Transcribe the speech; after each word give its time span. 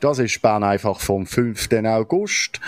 Das 0.00 0.18
ist 0.18 0.40
Bern 0.40 0.64
einfach 0.64 0.98
vom 0.98 1.26
5. 1.26 1.68
August. 1.84 2.58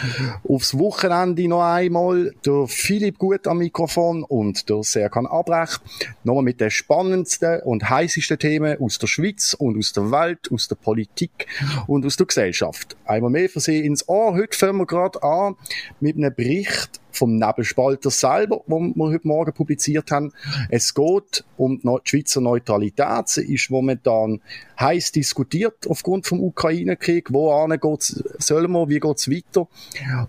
Aufs 0.47 0.79
Wochenende 0.79 1.49
noch 1.49 1.63
einmal 1.63 2.35
der 2.45 2.67
Philipp 2.69 3.17
Gut 3.17 3.47
am 3.47 3.57
Mikrofon 3.59 4.23
und 4.23 4.69
der 4.69 4.83
Serkan 4.83 5.27
Abrecht. 5.27 5.81
Nochmal 6.25 6.43
mit 6.43 6.61
den 6.61 6.71
spannendsten 6.71 7.63
und 7.63 7.89
heißesten 7.89 8.39
Themen 8.39 8.79
aus 8.81 8.99
der 8.99 9.07
Schweiz 9.07 9.55
und 9.59 9.79
aus 9.79 9.95
der 9.95 10.11
Welt, 10.11 10.51
aus 10.53 10.69
der 10.69 10.77
Politik 10.77 11.47
und 11.87 12.05
aus 12.05 12.19
der 12.19 12.27
Gesellschaft. 12.27 12.99
Einmal 13.07 13.31
mehr 13.31 13.49
für 13.49 13.61
Sie 13.61 13.79
ins 13.79 14.07
Ohr. 14.11 14.35
Heute 14.35 14.59
fangen 14.59 14.77
wir 14.77 14.87
gerade 14.87 15.23
an 15.23 15.57
mit 16.01 16.17
einem 16.17 16.35
Bericht 16.35 17.01
vom 17.13 17.37
Nebelspalter 17.37 18.11
selber, 18.11 18.63
wo 18.67 18.81
wir 18.81 19.11
heute 19.11 19.29
Morgen 19.29 19.53
publiziert 19.53 20.11
haben. 20.11 20.33
Es 20.69 20.95
geht 20.95 21.45
um 21.57 21.81
die 21.81 21.99
Schweizer 22.05 22.41
Neutralität. 22.41 23.29
Sie 23.29 23.55
ist 23.55 23.71
momentan 23.71 24.41
heiß 24.81 25.13
diskutiert 25.13 25.87
aufgrund 25.89 26.27
vom 26.27 26.41
Ukraine-Krieg. 26.41 27.33
Wo 27.33 27.67
geht's, 27.69 28.23
sollen 28.39 28.73
wir, 28.73 28.89
wie 28.89 29.01
geht's 29.01 29.31
weiter? 29.31 29.69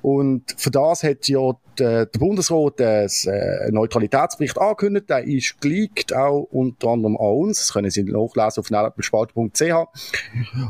Und 0.02 0.56
für 0.58 0.72
das 0.72 1.04
hat 1.04 1.28
ja 1.28 1.54
der, 1.80 2.06
der 2.06 2.20
Bundesrat 2.20 2.80
einen 2.82 3.10
äh, 3.26 3.72
Neutralitätsbericht 3.72 4.58
angekündigt. 4.58 5.10
Der 5.10 5.24
ist 5.24 5.60
geleakt, 5.62 6.16
auch 6.16 6.48
unter 6.52 6.90
anderem 6.90 7.18
an 7.18 7.26
uns. 7.26 7.60
Das 7.60 7.74
können 7.74 7.90
Sie 7.90 8.04
nachlesen 8.04 8.60
auf 8.60 8.70
nebelspalter.ch, 8.70 9.88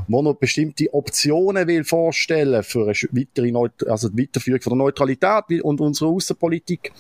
wo 0.08 0.22
noch 0.22 0.36
bestimmte 0.36 0.94
Optionen 0.94 1.68
will 1.68 1.84
vorstellen 1.84 2.64
für 2.64 2.84
eine 2.84 2.94
weitere 3.12 3.52
Neut 3.52 3.88
also 3.88 4.10
die 4.10 4.23
Weiterführung 4.23 4.62
von 4.62 4.72
der 4.72 4.78
Neutralität 4.78 5.62
und 5.64 5.82
unserer 5.82 6.10
Außenpolitik. 6.10 6.92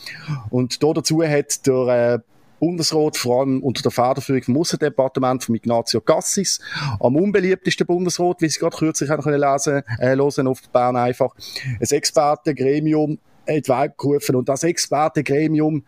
Und 0.49 0.81
da 0.83 0.93
dazu 0.93 1.23
hat 1.23 1.65
der 1.65 2.13
äh, 2.15 2.19
Bundesrat, 2.63 3.17
vor 3.17 3.41
allem 3.41 3.61
unter 3.61 3.81
der 3.81 3.91
Federführung 3.91 4.43
vom 4.43 4.57
Aussendepartement 4.57 5.43
von 5.43 5.55
Ignazio 5.55 5.99
Cassis, 5.99 6.61
am 7.01 7.17
unbeliebtesten 7.17 7.85
Bundesrat, 7.85 8.41
wie 8.41 8.47
Sie 8.47 8.59
gerade 8.59 8.77
kürzlich 8.77 9.09
haben 9.09 9.21
können 9.21 9.41
lesen, 9.41 9.83
äh, 9.99 10.15
hören 10.15 10.47
auf 10.47 10.61
Bern 10.69 10.95
einfach, 10.95 11.35
ein 11.65 11.87
Expertengremium 11.89 13.19
hat 13.47 13.69
weggerufen 13.69 14.35
und 14.35 14.49
das 14.49 14.63
Expertengremium 14.63 15.85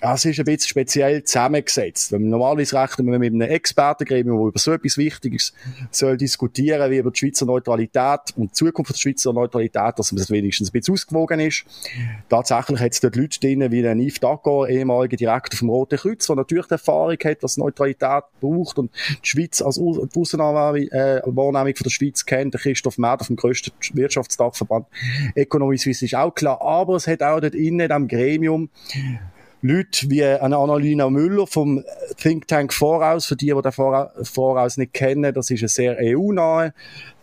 es 0.00 0.24
ist 0.24 0.38
ein 0.38 0.44
bisschen 0.44 0.68
speziell 0.68 1.24
zusammengesetzt. 1.24 2.12
Normalerweise 2.12 2.80
rechnen 2.80 3.10
wir 3.10 3.18
mit 3.18 3.32
einem 3.32 3.42
Expertengremium, 3.42 4.38
der 4.38 4.46
über 4.48 4.58
so 4.58 4.72
etwas 4.72 4.96
Wichtiges 4.96 5.52
soll 5.90 6.16
diskutieren, 6.16 6.90
wie 6.90 6.98
über 6.98 7.10
die 7.10 7.18
Schweizer 7.18 7.46
Neutralität 7.46 8.20
und 8.36 8.50
die 8.50 8.52
Zukunft 8.52 8.92
der 8.92 8.98
Schweizer 8.98 9.32
Neutralität, 9.32 9.98
dass 9.98 10.12
es 10.12 10.30
wenigstens 10.30 10.68
ein 10.68 10.72
bisschen 10.72 10.94
ausgewogen 10.94 11.40
ist. 11.40 11.64
Tatsächlich 12.28 12.80
hat 12.80 12.92
es 12.92 13.00
dort 13.00 13.16
Leute 13.16 13.40
drin, 13.40 13.70
wie 13.70 13.82
der 13.82 13.96
Yves 13.96 14.20
Dagor, 14.20 14.68
ehemaliger 14.68 15.16
Direktor 15.16 15.58
vom 15.58 15.70
Roten 15.70 15.98
Kreuz, 15.98 16.26
der 16.26 16.36
natürlich 16.36 16.66
die 16.66 16.72
Erfahrung 16.72 17.18
hat, 17.24 17.42
was 17.42 17.56
Neutralität 17.56 18.24
braucht 18.40 18.78
und 18.78 18.92
die 19.24 19.28
Schweiz 19.28 19.60
als 19.60 19.76
die 19.76 20.90
äh, 20.90 21.22
von 21.22 21.84
der 21.84 21.90
Schweiz 21.90 22.24
kennt. 22.24 22.54
Der 22.54 22.60
Christoph 22.60 22.98
Mäder 22.98 23.24
vom 23.24 23.36
grössten 23.36 23.72
Wirtschaftsdachverband 23.92 24.86
Economy 25.34 25.76
Suisse 25.76 26.04
ist 26.04 26.14
auch 26.14 26.34
klar. 26.34 26.60
Aber 26.62 26.96
es 26.96 27.06
hat 27.06 27.22
auch 27.22 27.40
dort 27.40 27.54
innen, 27.54 27.80
in 27.80 27.88
diesem 27.88 28.08
Gremium, 28.08 28.70
Leute 29.60 30.08
wie 30.08 30.24
eine 30.24 30.56
Annalena 30.56 31.10
Müller 31.10 31.46
vom 31.46 31.82
Think 32.16 32.46
Tank 32.46 32.72
Voraus, 32.72 33.26
für 33.26 33.34
die, 33.34 33.52
die 33.52 33.62
den 33.62 33.72
Voraus 33.72 34.76
nicht 34.76 34.92
kennen, 34.92 35.34
das 35.34 35.50
ist 35.50 35.62
ein 35.62 35.68
sehr 35.68 35.96
EU-nahe 36.00 36.72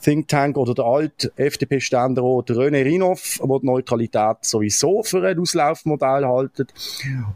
Think 0.02 0.28
Tank 0.28 0.58
oder 0.58 0.74
der 0.74 0.86
alte 0.86 1.32
FDP-Ständerat 1.38 2.52
René 2.52 2.84
Rinov, 2.84 3.40
der 3.42 3.60
die 3.60 3.66
Neutralität 3.66 4.38
sowieso 4.42 5.02
für 5.04 5.26
ein 5.26 5.40
Auslaufmodell 5.40 6.26
haltet. 6.26 6.74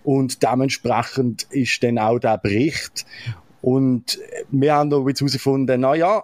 Und 0.03 0.43
dementsprechend 0.43 1.43
ist 1.49 1.81
dann 1.81 1.97
auch 1.97 2.19
der 2.19 2.37
Bericht. 2.37 3.05
Und 3.61 4.19
wir 4.49 4.73
haben 4.73 4.89
da 4.89 4.99
jetzt 5.07 5.21
herausgefunden, 5.21 5.79
na 5.79 5.95
ja, 5.95 6.23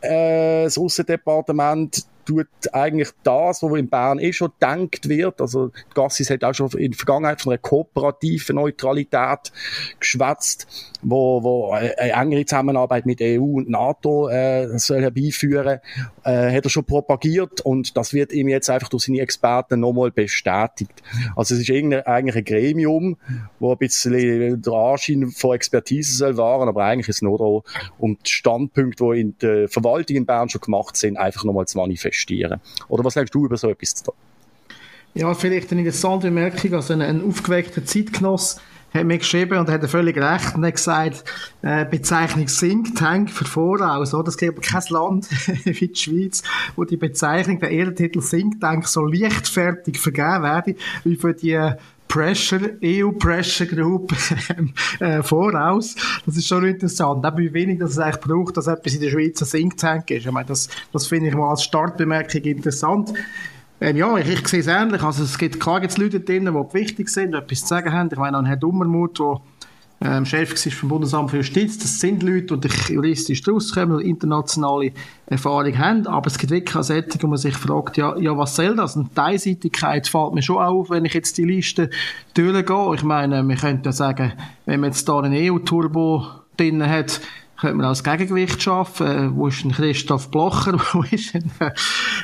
äh, 0.00 0.64
das 0.64 0.78
Aussendepartement 0.78 2.06
tut 2.24 2.48
eigentlich 2.72 3.10
das, 3.22 3.62
was 3.62 3.78
in 3.78 3.88
Bern 3.88 4.18
eh 4.18 4.32
schon 4.32 4.50
gedacht 4.58 5.08
wird. 5.08 5.40
Also, 5.40 5.70
Gassis 5.94 6.30
hat 6.30 6.44
auch 6.44 6.54
schon 6.54 6.70
in 6.72 6.92
der 6.92 6.98
Vergangenheit 6.98 7.40
von 7.40 7.52
einer 7.52 7.58
kooperativen 7.58 8.56
Neutralität 8.56 9.52
geschwätzt, 10.00 10.66
wo, 11.02 11.42
wo 11.42 11.70
eine 11.72 11.94
engere 11.96 12.44
Zusammenarbeit 12.44 13.06
mit 13.06 13.20
EU 13.20 13.42
und 13.42 13.68
NATO 13.68 14.28
äh, 14.28 14.78
soll 14.78 15.02
herbeiführen, 15.02 15.80
äh, 16.24 16.56
hat 16.56 16.64
er 16.64 16.70
schon 16.70 16.84
propagiert 16.84 17.60
und 17.60 17.96
das 17.96 18.12
wird 18.14 18.32
ihm 18.32 18.48
jetzt 18.48 18.70
einfach 18.70 18.88
durch 18.88 19.04
seine 19.04 19.20
Experten 19.20 19.80
nochmal 19.80 20.10
bestätigt. 20.10 21.02
Also 21.36 21.54
es 21.54 21.68
ist 21.68 21.70
eigentlich 21.70 22.36
ein 22.36 22.44
Gremium, 22.44 23.16
wo 23.58 23.72
ein 23.72 23.78
bisschen 23.78 24.62
der 24.62 24.72
Anschein 24.72 25.28
von 25.28 25.54
Expertise 25.54 26.16
soll 26.16 26.36
wahren, 26.36 26.68
aber 26.68 26.84
eigentlich 26.84 27.08
ist 27.08 27.16
es 27.16 27.22
nur 27.22 27.64
um 27.98 28.18
die 28.24 28.30
Standpunkte, 28.30 29.04
die 29.12 29.20
in 29.20 29.38
der 29.38 29.68
Verwaltung 29.68 30.16
in 30.16 30.26
Bern 30.26 30.48
schon 30.48 30.60
gemacht 30.60 30.96
sind, 30.96 31.16
einfach 31.16 31.44
nochmal 31.44 31.66
zu 31.66 31.78
manifestieren 31.78 32.13
investieren. 32.14 32.60
Oder 32.88 33.04
was 33.04 33.14
sagst 33.14 33.34
du 33.34 33.46
über 33.46 33.56
so 33.56 33.68
etwas? 33.68 34.04
Ja, 35.14 35.32
vielleicht 35.34 35.70
eine 35.70 35.80
interessante 35.82 36.28
Bemerkung. 36.28 36.74
Also 36.74 36.92
ein, 36.94 37.02
ein 37.02 37.24
aufgeweckter 37.24 37.84
Zeitgenoss 37.84 38.60
hat 38.92 39.04
mir 39.06 39.18
geschrieben 39.18 39.58
und 39.58 39.68
hat 39.68 39.88
völlig 39.90 40.16
recht 40.16 40.54
und 40.54 40.64
hat 40.64 40.74
gesagt, 40.74 41.24
äh, 41.62 41.84
Bezeichnung 41.84 42.46
Think 42.46 42.94
Tank 42.94 43.28
für 43.28 43.44
Voraus, 43.44 44.14
oder? 44.14 44.28
Es 44.28 44.36
gibt 44.36 44.52
aber 44.52 44.60
kein 44.60 44.82
Land 44.88 45.28
wie 45.64 45.88
die 45.88 45.96
Schweiz, 45.96 46.44
wo 46.76 46.84
die 46.84 46.96
Bezeichnung, 46.96 47.58
der 47.58 47.70
Ehrentitel 47.70 48.20
Think 48.20 48.60
Tank 48.60 48.86
so 48.86 49.04
leichtfertig 49.04 49.98
vergeben 49.98 50.44
werde, 50.44 50.76
wie 51.02 51.16
für 51.16 51.34
die 51.34 51.72
Pressure, 52.08 52.78
EU 52.82 53.10
Pressure 53.12 53.66
Group 53.66 54.12
äh, 55.00 55.22
voraus. 55.22 55.94
Das 56.24 56.36
ist 56.36 56.46
schon 56.46 56.64
interessant. 56.64 57.24
Auch 57.24 57.36
wie 57.36 57.52
wenig 57.52 57.78
dass 57.78 57.92
es 57.92 57.98
eigentlich 57.98 58.20
braucht, 58.20 58.56
dass 58.56 58.66
etwas 58.66 58.94
in 58.94 59.00
der 59.00 59.10
Schweiz 59.10 59.42
ein 59.42 59.48
Think 59.48 59.76
Tank 59.76 60.10
ist. 60.10 60.26
Ich 60.26 60.32
meine, 60.32 60.46
das, 60.46 60.68
das 60.92 61.06
finde 61.06 61.28
ich 61.28 61.34
mal 61.34 61.50
als 61.50 61.64
Startbemerkung 61.64 62.42
interessant. 62.42 63.12
Ähm, 63.80 63.96
ja, 63.96 64.16
ich, 64.16 64.28
ich 64.28 64.48
sehe 64.48 64.60
es 64.60 64.66
ähnlich. 64.66 65.02
Also 65.02 65.24
es 65.24 65.36
gibt, 65.36 65.60
klar 65.60 65.80
gibt 65.80 65.98
Leute 65.98 66.20
drin, 66.20 66.44
die 66.44 66.74
wichtig 66.74 67.08
sind, 67.08 67.34
etwas 67.34 67.62
zu 67.62 67.66
sagen 67.66 67.92
haben. 67.92 68.08
Ich 68.12 68.18
meine, 68.18 68.36
an 68.36 68.46
Herrn 68.46 68.60
Dummermuth, 68.60 69.18
der 69.18 69.40
ähm, 70.04 70.26
Chef 70.26 70.50
war 70.50 70.72
vom 70.72 70.88
Bundesamt 70.90 71.30
für 71.30 71.38
Justiz. 71.38 71.78
Das 71.78 71.98
sind 71.98 72.22
Leute, 72.22 72.58
die 72.58 72.92
juristisch 72.92 73.40
daraus 73.42 73.72
kommen 73.72 73.92
und 73.92 74.02
internationale 74.02 74.92
Erfahrung 75.26 75.78
haben. 75.78 76.06
Aber 76.06 76.26
es 76.26 76.36
gibt 76.36 76.52
wirklich 76.52 76.76
auch 76.76 76.82
Sätze, 76.82 77.18
wo 77.22 77.26
man 77.26 77.38
sich 77.38 77.56
fragt, 77.56 77.96
ja, 77.96 78.16
ja, 78.18 78.36
was 78.36 78.54
soll 78.54 78.76
das? 78.76 78.96
Und 78.96 79.16
die 79.16 79.20
Einseitigkeit 79.20 80.06
fällt 80.06 80.34
mir 80.34 80.42
schon 80.42 80.58
auf, 80.58 80.90
wenn 80.90 81.06
ich 81.06 81.14
jetzt 81.14 81.38
die 81.38 81.44
Liste 81.44 81.88
durchgehe. 82.34 82.94
Ich 82.94 83.02
meine, 83.02 83.42
wir 83.42 83.56
könnten 83.56 83.84
ja 83.84 83.92
sagen, 83.92 84.34
wenn 84.66 84.80
man 84.80 84.90
jetzt 84.90 85.08
da 85.08 85.20
einen 85.20 85.32
EU-Turbo 85.34 86.26
drin 86.58 86.86
hat, 86.86 87.20
könnte 87.64 87.78
man 87.78 87.86
als 87.86 88.04
Gegengewicht 88.04 88.62
schaffen. 88.62 89.06
Äh, 89.06 89.34
wo 89.34 89.48
ist 89.48 89.64
ein 89.64 89.72
Christoph 89.72 90.30
Blocher? 90.30 90.78
Wo 90.92 91.02
ist 91.10 91.34
ein, 91.34 91.50
äh, 91.60 91.70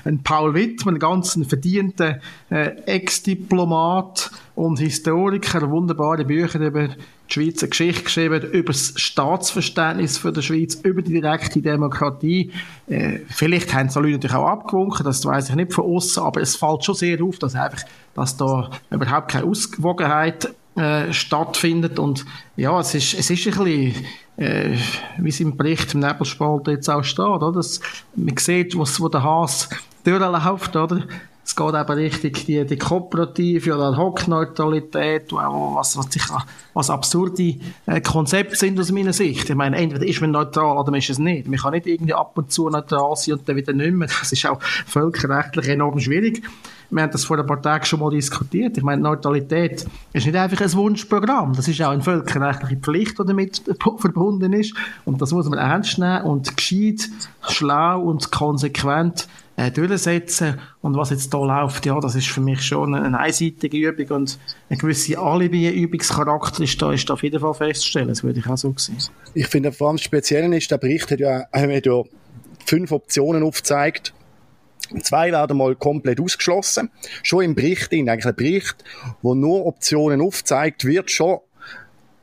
ein 0.04 0.22
Paul 0.22 0.52
Wittmann, 0.52 0.96
ein 0.96 1.00
ganz 1.00 1.38
verdienter 1.48 2.20
äh, 2.50 2.76
Ex-Diplomat 2.84 4.30
und 4.54 4.78
Historiker, 4.80 5.70
wunderbare 5.70 6.26
Bücher 6.26 6.60
über 6.60 6.88
die 6.88 6.94
Schweizer 7.32 7.68
Geschichte 7.68 8.04
geschrieben, 8.04 8.42
über 8.50 8.72
das 8.72 8.92
Staatsverständnis 8.96 10.18
für 10.18 10.30
die 10.30 10.42
Schweiz, 10.42 10.74
über 10.74 11.00
die 11.00 11.14
direkte 11.14 11.62
Demokratie. 11.62 12.52
Äh, 12.86 13.20
vielleicht 13.28 13.72
haben 13.72 13.88
so 13.88 14.00
Leute 14.00 14.16
natürlich 14.16 14.36
auch 14.36 14.48
abgewunken, 14.48 15.04
das 15.04 15.24
weiß 15.24 15.48
ich 15.48 15.54
nicht 15.54 15.72
von 15.72 15.86
außen, 15.86 16.22
aber 16.22 16.42
es 16.42 16.56
fällt 16.56 16.84
schon 16.84 16.96
sehr 16.96 17.22
auf, 17.22 17.38
dass 17.38 17.54
einfach, 17.54 17.84
dass 18.14 18.36
da 18.36 18.68
überhaupt 18.90 19.30
keine 19.30 19.46
Ausgewogenheit 19.46 20.54
äh, 20.76 21.12
stattfindet 21.12 21.98
und 21.98 22.24
ja, 22.56 22.78
es 22.80 22.94
ist, 22.94 23.14
es 23.14 23.30
ist 23.30 23.46
ein 23.46 23.64
bisschen 23.64 23.94
äh, 24.40 24.76
wie 25.18 25.28
es 25.28 25.40
im 25.40 25.56
Bericht 25.56 25.94
im 25.94 26.00
Nebelspalt 26.00 26.66
jetzt 26.68 26.88
auch 26.88 27.04
steht, 27.04 27.26
oder? 27.26 27.52
Das, 27.52 27.80
man 28.16 28.36
sieht, 28.36 28.76
was, 28.76 29.00
wo 29.00 29.08
der 29.08 29.22
Haas 29.22 29.68
durchläuft, 30.02 30.74
oder? 30.76 31.02
Es 31.44 31.56
geht 31.56 31.74
eben 31.74 31.92
richtig 31.92 32.46
die, 32.46 32.64
die 32.64 32.76
kooperative 32.76 33.74
oder 33.74 33.96
Hockneutralität, 33.96 35.32
was, 35.32 35.96
was, 35.96 36.06
was 36.74 36.90
absurde 36.90 37.56
äh, 37.86 38.00
Konzepte 38.00 38.54
sind 38.56 38.78
aus 38.78 38.92
meiner 38.92 39.12
Sicht. 39.12 39.50
Ich 39.50 39.56
meine, 39.56 39.76
entweder 39.76 40.06
ist 40.06 40.20
man 40.20 40.30
neutral 40.30 40.78
oder 40.78 40.90
man 40.90 41.00
ist 41.00 41.10
es 41.10 41.18
nicht. 41.18 41.48
Man 41.48 41.58
kann 41.58 41.72
nicht 41.72 41.86
irgendwie 41.86 42.14
ab 42.14 42.38
und 42.38 42.52
zu 42.52 42.68
neutral 42.68 43.16
sein 43.16 43.34
und 43.34 43.48
dann 43.48 43.56
wieder 43.56 43.72
nicht 43.72 43.92
mehr. 43.92 44.08
Das 44.08 44.30
ist 44.30 44.46
auch 44.46 44.62
völkerrechtlich 44.62 45.68
enorm 45.68 45.98
schwierig. 45.98 46.42
Wir 46.90 47.02
haben 47.02 47.12
das 47.12 47.24
vor 47.24 47.38
ein 47.38 47.46
paar 47.46 47.62
Tagen 47.62 47.84
schon 47.84 48.00
mal 48.00 48.10
diskutiert. 48.10 48.76
Ich 48.76 48.82
meine, 48.82 49.02
Neutralität 49.02 49.86
ist 50.12 50.26
nicht 50.26 50.36
einfach 50.36 50.60
ein 50.60 50.72
Wunschprogramm. 50.72 51.54
Das 51.54 51.68
ist 51.68 51.80
auch 51.82 51.90
eine 51.90 52.02
völkerrechtliche 52.02 52.76
Pflicht, 52.76 53.18
die 53.18 53.26
damit 53.26 53.62
verbunden 53.98 54.52
ist. 54.52 54.74
Und 55.04 55.22
das 55.22 55.32
muss 55.32 55.48
man 55.48 55.58
ernst 55.58 55.98
nehmen 55.98 56.22
und 56.22 56.56
gescheit, 56.56 57.08
schlau 57.48 58.02
und 58.02 58.32
konsequent 58.32 59.28
äh, 59.56 59.70
durchsetzen. 59.70 60.58
Und 60.82 60.96
was 60.96 61.10
jetzt 61.10 61.32
hier 61.32 61.44
läuft, 61.44 61.86
ja, 61.86 62.00
das 62.00 62.14
ist 62.14 62.28
für 62.28 62.40
mich 62.40 62.62
schon 62.62 62.94
eine 62.94 63.18
einseitige 63.18 63.76
Übung 63.76 64.16
und 64.16 64.38
eine 64.68 64.78
gewisse 64.78 65.18
Alibi-Übungscharakter 65.18 66.64
ist 66.64 66.80
da, 66.80 66.92
ist 66.92 67.08
da 67.08 67.14
auf 67.14 67.22
jeden 67.22 67.40
Fall 67.40 67.54
festzustellen. 67.54 68.08
Das 68.08 68.24
würde 68.24 68.40
ich 68.40 68.46
auch 68.48 68.56
so 68.56 68.74
sehen. 68.76 68.98
Ich 69.34 69.46
finde, 69.46 69.70
vor 69.70 69.88
allem 69.88 69.98
speziell 69.98 70.52
ist, 70.54 70.70
der 70.70 70.78
Bericht 70.78 71.10
hat 71.10 71.20
ja, 71.20 71.44
hat 71.52 71.86
ja 71.86 72.02
fünf 72.64 72.90
Optionen 72.90 73.42
aufzeigt. 73.42 74.14
Zwei 75.02 75.32
werden 75.32 75.56
mal 75.56 75.74
komplett 75.76 76.20
ausgeschlossen. 76.20 76.90
Schon 77.22 77.44
im 77.44 77.54
Bericht, 77.54 77.92
in 77.92 78.08
eigentlich 78.08 78.26
ein 78.26 78.34
Bericht, 78.34 78.84
wo 79.22 79.34
nur 79.34 79.66
Optionen 79.66 80.20
aufzeigt, 80.20 80.84
wird 80.84 81.10
schon 81.10 81.38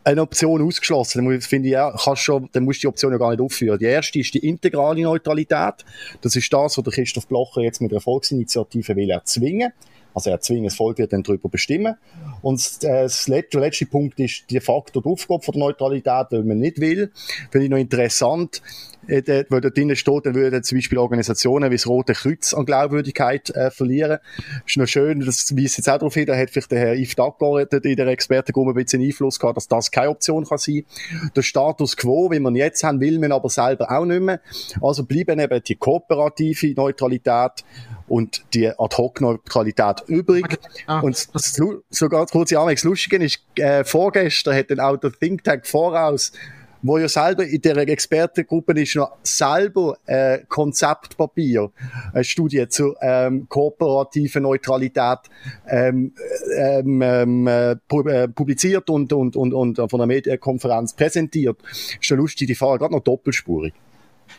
eine 0.08 0.22
Option 0.22 0.62
ausgeschlossen. 0.62 1.30
Das 1.30 1.48
finde 1.48 1.70
ich 1.70 1.76
kannst 2.04 2.22
schon, 2.22 2.50
dann 2.54 2.64
musst 2.64 2.80
du 2.80 2.82
die 2.82 2.88
Option 2.88 3.12
ja 3.12 3.18
gar 3.18 3.32
nicht 3.32 3.42
aufführen. 3.42 3.78
Die 3.78 3.86
erste 3.86 4.20
ist 4.20 4.34
die 4.34 4.48
integrale 4.48 5.02
Neutralität. 5.02 5.86
Das 6.22 6.36
ist 6.36 6.52
das, 6.52 6.78
was 6.78 6.94
Christoph 6.94 7.28
Blocher 7.28 7.62
jetzt 7.62 7.82
mit 7.82 7.92
der 7.92 8.00
Volksinitiative 8.00 8.96
will 8.96 9.10
erzwingen. 9.10 9.74
Also 10.14 10.32
erzwingen, 10.32 10.64
das 10.64 10.76
Volk 10.76 10.98
wird 10.98 11.14
dann 11.14 11.24
darüber 11.24 11.50
bestimmen. 11.50 11.96
Und 12.42 12.60
äh, 12.84 13.04
letzte, 13.04 13.50
der 13.52 13.62
letzte 13.62 13.86
Punkt 13.86 14.20
ist 14.20 14.50
de 14.50 14.62
facto 14.62 15.02
die 15.02 15.10
Aufgabe 15.10 15.46
der 15.46 15.60
Neutralität, 15.60 16.28
weil 16.32 16.44
man 16.44 16.58
nicht 16.58 16.80
will. 16.80 17.12
Finde 17.52 17.66
ich 17.66 17.70
noch 17.70 17.78
interessant 17.78 18.62
äh, 19.08 19.46
wo 19.50 19.60
da 19.60 19.70
drinnen 19.70 19.96
steht, 19.96 20.26
dann 20.26 20.36
würden 20.36 20.64
zum 20.64 20.78
Beispiel 20.78 20.98
Organisationen 20.98 21.72
wie 21.72 21.76
das 21.76 21.88
Rote 21.88 22.14
Kreuz 22.14 22.54
an 22.54 22.66
Glaubwürdigkeit 22.66 23.50
äh, 23.52 23.72
verlieren. 23.72 24.20
Ist 24.66 24.78
noch 24.78 24.88
schön, 24.88 25.22
das 25.22 25.56
weist 25.56 25.78
jetzt 25.78 25.90
auch 25.90 25.98
darauf 25.98 26.14
hin, 26.14 26.26
da 26.26 26.36
hat 26.36 26.50
vielleicht 26.50 26.72
der 26.72 26.80
Herr 26.80 26.96
Yves 26.96 27.16
Dackor 27.16 27.62
in 27.72 27.96
der 27.96 28.08
Expertengruppe 28.08 28.72
ein 28.72 28.84
bisschen 28.84 29.02
Einfluss 29.02 29.40
gehabt, 29.40 29.58
dass 29.58 29.68
das 29.68 29.92
keine 29.92 30.10
Option 30.10 30.46
kann 30.46 30.58
sein. 30.58 30.84
Der 31.36 31.42
Status 31.42 31.98
Quo, 31.98 32.32
wie 32.32 32.40
man 32.40 32.56
jetzt 32.56 32.84
haben, 32.84 33.00
will 33.00 33.20
man 33.20 33.32
aber 33.32 33.50
selber 33.50 33.92
auch 33.92 34.06
nicht 34.06 34.22
mehr. 34.22 34.42
Also 34.82 35.04
bleiben 35.04 35.40
eben 35.40 35.62
die 35.64 35.76
kooperative 35.76 36.74
Neutralität 36.74 37.64
und 38.08 38.46
die 38.54 38.68
Ad-Hoc-Neutralität 38.70 40.04
übrig. 40.08 40.60
Ah, 40.86 41.00
und 41.02 41.36
das, 41.36 41.60
sogar 41.90 42.26
kurz 42.28 42.52
Anmerkung, 42.54 42.76
das 42.76 42.84
Lustige 42.84 43.24
ist, 43.24 43.40
äh, 43.56 43.84
vorgestern 43.84 44.56
hat 44.56 44.72
dann 44.72 44.80
auch 44.80 44.98
der 44.98 45.12
Think 45.12 45.44
Tank 45.44 45.68
voraus 45.68 46.32
wo 46.88 46.98
ja 46.98 47.08
selber 47.08 47.46
in 47.46 47.62
der 47.62 47.78
Expertengruppe 47.78 48.80
ist 48.80 48.96
noch 48.96 49.18
selber 49.24 49.98
äh, 50.06 50.40
Konzeptpapier, 50.48 51.72
eine 52.14 52.24
Studie 52.24 52.68
zur 52.70 52.96
ähm, 53.02 53.48
kooperativen 53.50 54.44
Neutralität 54.44 55.20
ähm, 55.68 56.14
ähm, 56.58 57.02
ähm 57.02 57.48
äh, 57.48 57.76
publiziert 58.30 58.90
und, 58.90 59.14
und, 59.14 59.36
und, 59.36 59.54
und 59.54 59.90
von 59.90 59.98
der 60.00 60.08
Medienkonferenz 60.08 60.94
präsentiert. 60.94 61.58
Ist 62.00 62.10
ja 62.10 62.16
lustig, 62.16 62.48
die 62.48 62.56
fahren 62.56 62.78
gerade 62.78 62.94
noch 62.94 63.04
doppelspurig. 63.04 63.74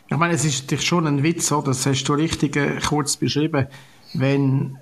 Ich 0.09 0.17
meine, 0.17 0.33
es 0.33 0.45
ist 0.45 0.83
schon 0.83 1.07
ein 1.07 1.23
Witz, 1.23 1.51
oder? 1.51 1.67
das 1.67 1.85
hast 1.85 2.03
du 2.03 2.13
richtig 2.13 2.55
äh, 2.55 2.79
kurz 2.87 3.17
beschrieben, 3.17 3.67
wenn 4.13 4.77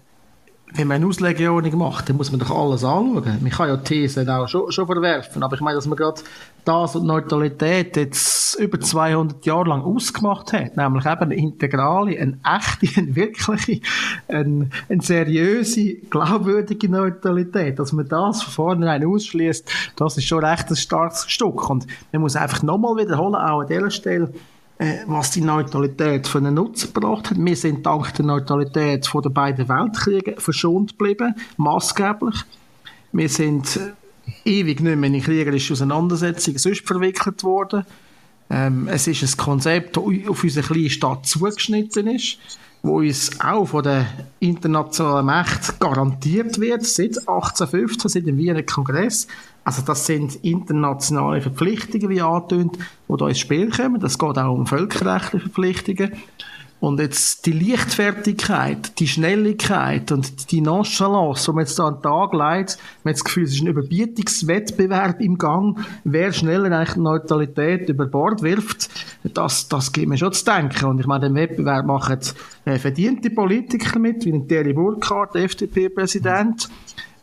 wenn 0.73 0.87
man 0.87 0.95
eine 0.95 1.07
Auslegeordnung 1.07 1.77
macht, 1.77 2.09
dann 2.09 2.17
muss 2.17 2.29
man 2.29 2.39
doch 2.39 2.51
alles 2.51 2.83
anschauen. 2.83 3.23
Man 3.41 3.49
kann 3.49 3.69
ja 3.69 3.77
Thesen 3.77 4.29
auch 4.29 4.47
schon, 4.47 4.71
schon 4.71 4.85
verwerfen, 4.85 5.41
aber 5.41 5.55
ich 5.55 5.61
meine, 5.61 5.75
dass 5.75 5.87
man 5.87 5.97
gerade 5.97 6.21
das 6.65 6.95
und 6.97 7.05
Neutralität 7.05 7.95
jetzt 7.95 8.55
über 8.55 8.79
200 8.79 9.45
Jahre 9.45 9.69
lang 9.69 9.81
ausgemacht 9.81 10.51
hat, 10.51 10.75
nämlich 10.75 11.05
eben 11.05 11.21
eine 11.21 11.35
integrale, 11.35 12.19
eine 12.19 12.37
echte, 12.43 12.99
eine 13.01 13.15
wirkliche, 13.15 13.81
eine, 14.27 14.69
eine 14.89 15.01
seriöse, 15.01 15.95
glaubwürdige 16.09 16.89
Neutralität, 16.89 17.79
dass 17.79 17.93
man 17.93 18.07
das 18.07 18.43
von 18.43 18.53
vornherein 18.53 19.05
ausschließt, 19.05 19.71
das 19.95 20.17
ist 20.17 20.25
schon 20.25 20.43
recht 20.43 20.69
ein 20.69 20.75
starkes 20.75 21.31
Stück. 21.31 21.69
Und 21.69 21.87
man 22.11 22.21
muss 22.21 22.35
einfach 22.35 22.61
nochmal 22.61 22.97
wiederholen, 22.97 23.35
auch 23.35 23.61
an 23.61 23.67
dieser 23.67 23.89
Stelle, 23.89 24.33
was 25.07 25.31
die 25.31 25.41
Neutralität 25.41 26.27
für 26.27 26.37
einen 26.37 26.53
Nutzen 26.53 26.93
gebracht 26.93 27.31
hat. 27.31 27.37
Wir 27.43 27.55
sind 27.55 27.85
dank 27.85 28.13
der 28.13 28.25
Neutralität 28.25 29.07
von 29.07 29.23
den 29.23 29.33
beiden 29.33 29.67
Weltkriegen 29.67 30.39
verschont 30.39 30.97
geblieben, 30.97 31.33
maßgeblich. 31.57 32.35
Wir 33.11 33.29
sind 33.29 33.77
äh, 33.77 34.59
ewig 34.59 34.81
nicht 34.81 34.97
mehr 34.97 35.09
in 35.09 35.21
kriegerische 35.21 35.73
Auseinandersetzungen 35.73 36.59
sonst 36.59 36.85
verwickelt 36.85 37.43
worden. 37.43 37.85
Ähm, 38.49 38.87
es 38.87 39.07
ist 39.07 39.23
ein 39.23 39.37
Konzept, 39.37 39.97
das 39.97 40.03
auf 40.03 40.43
unsere 40.43 40.67
kleine 40.67 40.89
Stadt 40.89 41.25
zugeschnitten 41.25 42.07
ist, 42.07 42.37
wo 42.83 42.99
uns 42.99 43.39
auch 43.39 43.65
von 43.65 43.83
der 43.83 44.05
internationalen 44.39 45.25
Macht 45.25 45.79
garantiert 45.79 46.59
wird, 46.59 46.85
seit 46.85 47.17
1815, 47.17 48.09
seit 48.09 48.25
dem 48.25 48.37
Wiener 48.37 48.63
Kongress, 48.63 49.27
also 49.67 49.81
das 49.81 50.05
sind 50.05 50.35
internationale 50.45 51.41
Verpflichtungen, 51.41 52.09
wie 52.09 52.21
angetönt, 52.21 52.77
die 53.09 53.17
da 53.17 53.27
ins 53.27 53.39
Spiel 53.39 53.69
kommen. 53.69 53.99
Das 53.99 54.17
geht 54.17 54.37
auch 54.37 54.53
um 54.53 54.65
völkerrechtliche 54.65 55.43
Verpflichtungen. 55.43 56.13
Und 56.79 56.99
jetzt 56.99 57.47
die 57.47 57.53
Leichtfertigkeit, 57.53 58.99
die 58.99 59.07
Schnelligkeit 59.07 60.11
und 60.11 60.51
die 60.51 60.61
Nonchalance, 60.61 61.45
die 61.45 61.55
man 61.55 61.65
jetzt 61.65 61.79
da 61.79 61.87
an 61.87 61.95
den 61.95 62.03
Tag 62.03 62.33
legt, 62.33 62.77
man 63.03 63.11
hat 63.11 63.15
das 63.15 63.23
Gefühl, 63.23 63.43
es 63.45 63.53
ist 63.53 63.61
ein 63.61 63.67
Überbietungswettbewerb 63.67 65.19
im 65.19 65.39
Gang, 65.39 65.79
wer 66.03 66.31
schneller 66.31 66.71
eigentlich 66.71 66.95
Neutralität 66.95 67.89
über 67.89 68.05
Bord 68.05 68.43
wirft, 68.43 68.89
das, 69.23 69.67
das 69.67 69.91
gibt 69.91 70.07
mir 70.07 70.17
schon 70.17 70.33
zu 70.33 70.45
denken. 70.45 70.85
Und 70.85 70.99
ich 70.99 71.07
meine, 71.07 71.27
den 71.27 71.35
Wettbewerb 71.35 71.87
machen 71.87 72.19
äh, 72.65 72.77
verdiente 72.77 73.31
Politiker 73.31 73.97
mit, 73.97 74.23
wie 74.25 74.33
ein 74.33 74.47
Terry 74.47 74.73
Burkhardt, 74.73 75.35
FDP-Präsident, 75.35 76.69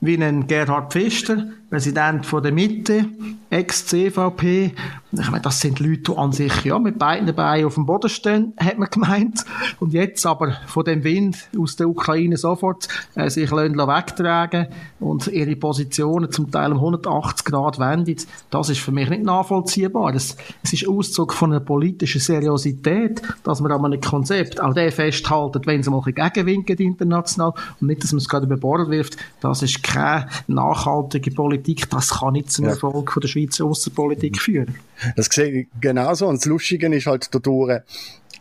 wie 0.00 0.20
ein 0.22 0.48
Gerhard 0.48 0.92
Pfister, 0.92 1.46
Präsident 1.74 2.24
von 2.24 2.40
der 2.40 2.52
Mitte, 2.52 3.06
Ex-CVP. 3.50 4.74
Ich 5.12 5.30
meine, 5.30 5.42
das 5.42 5.60
sind 5.60 5.78
Leute, 5.78 6.12
die 6.12 6.16
an 6.16 6.32
sich 6.32 6.64
ja 6.64 6.76
mit 6.78 6.98
beiden 6.98 7.32
Beinen 7.34 7.66
auf 7.66 7.74
dem 7.74 7.86
Boden 7.86 8.08
stehen, 8.08 8.52
hat 8.56 8.78
man 8.78 8.88
gemeint. 8.90 9.44
Und 9.78 9.92
jetzt 9.92 10.26
aber 10.26 10.56
von 10.66 10.84
dem 10.84 11.04
Wind 11.04 11.36
aus 11.56 11.76
der 11.76 11.88
Ukraine 11.88 12.36
sofort 12.36 12.88
äh, 13.14 13.30
sich 13.30 13.52
wegtragen 13.52 14.68
und 14.98 15.28
ihre 15.28 15.54
Positionen 15.54 16.32
zum 16.32 16.50
Teil 16.50 16.72
um 16.72 16.78
180 16.78 17.44
Grad 17.44 17.78
wenden. 17.78 18.16
Das 18.50 18.70
ist 18.70 18.80
für 18.80 18.90
mich 18.90 19.08
nicht 19.08 19.22
nachvollziehbar. 19.22 20.12
Das, 20.12 20.36
es 20.64 20.72
ist 20.72 20.88
Auszug 20.88 21.32
von 21.32 21.52
einer 21.52 21.60
politischen 21.60 22.20
Seriosität, 22.20 23.22
dass 23.44 23.60
man 23.60 23.70
an 23.70 23.84
einem 23.84 24.00
Konzept 24.00 24.60
auch 24.60 24.74
der 24.74 24.90
festhaltet, 24.90 25.66
wenn 25.66 25.80
es 25.80 25.88
mal 25.88 26.02
ein 26.04 26.14
Gegenwind 26.14 26.70
international 26.70 27.52
und 27.80 27.86
nicht, 27.86 28.02
dass 28.02 28.12
man 28.12 28.18
es 28.18 28.28
gerade 28.28 28.46
über 28.46 28.56
Bord 28.56 28.90
wirft. 28.90 29.16
Das 29.40 29.62
ist 29.62 29.82
keine 29.82 30.28
nachhaltige 30.48 31.30
Politik 31.30 31.63
Politik, 31.64 31.88
das 31.90 32.10
kann 32.10 32.34
nicht 32.34 32.50
zum 32.50 32.66
Erfolg 32.66 33.10
von 33.10 33.20
der 33.20 33.28
Schweizer 33.28 33.64
Außenpolitik 33.64 34.38
führen. 34.38 34.74
Das 35.16 35.26
sehe 35.26 35.62
ich 35.62 35.66
genauso. 35.80 36.26
Und 36.26 36.40
das 36.40 36.44
Lustige 36.44 36.94
ist 36.94 37.06
halt 37.06 37.34
dadurch, 37.34 37.80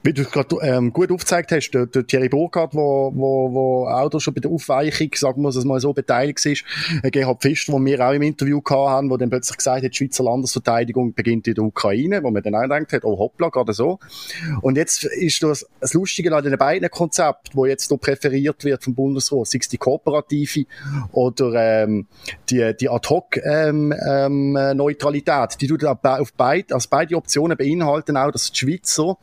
wie 0.04 0.14
du 0.14 0.26
gerade 0.26 0.58
ähm, 0.62 0.92
gut 0.92 1.12
aufgezeigt 1.12 1.52
hast, 1.52 1.72
der, 1.72 1.86
der 1.86 2.06
Thierry 2.06 2.28
Burkhardt, 2.28 2.76
wo, 2.76 3.12
wo, 3.16 3.54
wo 3.54 3.88
auch 3.88 4.10
da 4.10 4.20
schon 4.20 4.34
bei 4.34 4.42
der 4.42 4.52
Aufweichung, 4.52 5.10
sagen 5.16 5.42
wir 5.42 5.50
es 5.50 5.64
mal 5.64 5.80
so, 5.80 5.94
beteiligt 5.94 6.46
ist, 6.46 6.66
äh, 7.04 7.10
Gerhard 7.10 7.42
Pfister, 7.42 7.72
wo 7.74 7.84
wir 7.84 8.06
auch 8.06 8.12
im 8.12 8.22
Interview 8.22 8.60
gehabt 8.62 8.90
haben, 8.90 9.10
wo 9.10 9.16
dann 9.18 9.30
plötzlich 9.30 9.58
gesagt 9.58 9.84
hat, 9.84 9.92
die 9.92 9.96
Schweizer 9.96 10.26
Landesverteidigung 10.26 11.14
beginnt 11.14 11.48
in 11.48 11.56
der 11.56 11.64
Ukraine, 11.64 12.22
wo 12.22 12.32
man 12.32 12.44
dann 12.44 12.56
auch 12.56 12.64
gedacht 12.64 12.92
hat, 12.92 13.06
oh 13.06 13.18
hoppla, 13.18 13.48
gerade 13.50 13.72
so. 13.74 14.00
Und 14.62 14.76
jetzt 14.76 15.06
ist 15.06 15.42
das, 15.42 15.66
das 15.80 15.94
Lustige 15.94 16.36
an 16.36 16.44
den 16.44 16.58
beiden 16.58 16.90
Konzepten, 16.90 17.52
wo 17.54 17.66
jetzt 17.66 17.90
noch 17.90 17.98
präferiert 17.98 18.66
wird 18.66 18.84
vom 18.84 18.96
Bundesrat, 18.96 19.48
sei 19.48 19.60
es 19.62 19.70
die 19.70 19.78
kooperative 19.78 20.66
oder 21.14 21.84
ähm, 21.84 22.08
die, 22.50 22.74
die 22.80 22.90
Ad-Hoc-Neutralität, 22.90 23.96
ähm, 24.26 24.56
ähm, 24.58 25.58
die 25.62 25.68
tut 25.68 25.86
auf 25.86 26.34
beide, 26.36 26.74
also 26.74 26.88
beide 26.90 27.16
Optionen 27.16 27.58
beinhalten 27.58 28.18
auch, 28.18 28.32
dass 28.32 28.52
die 28.52 28.58
Schweizer 28.58 29.18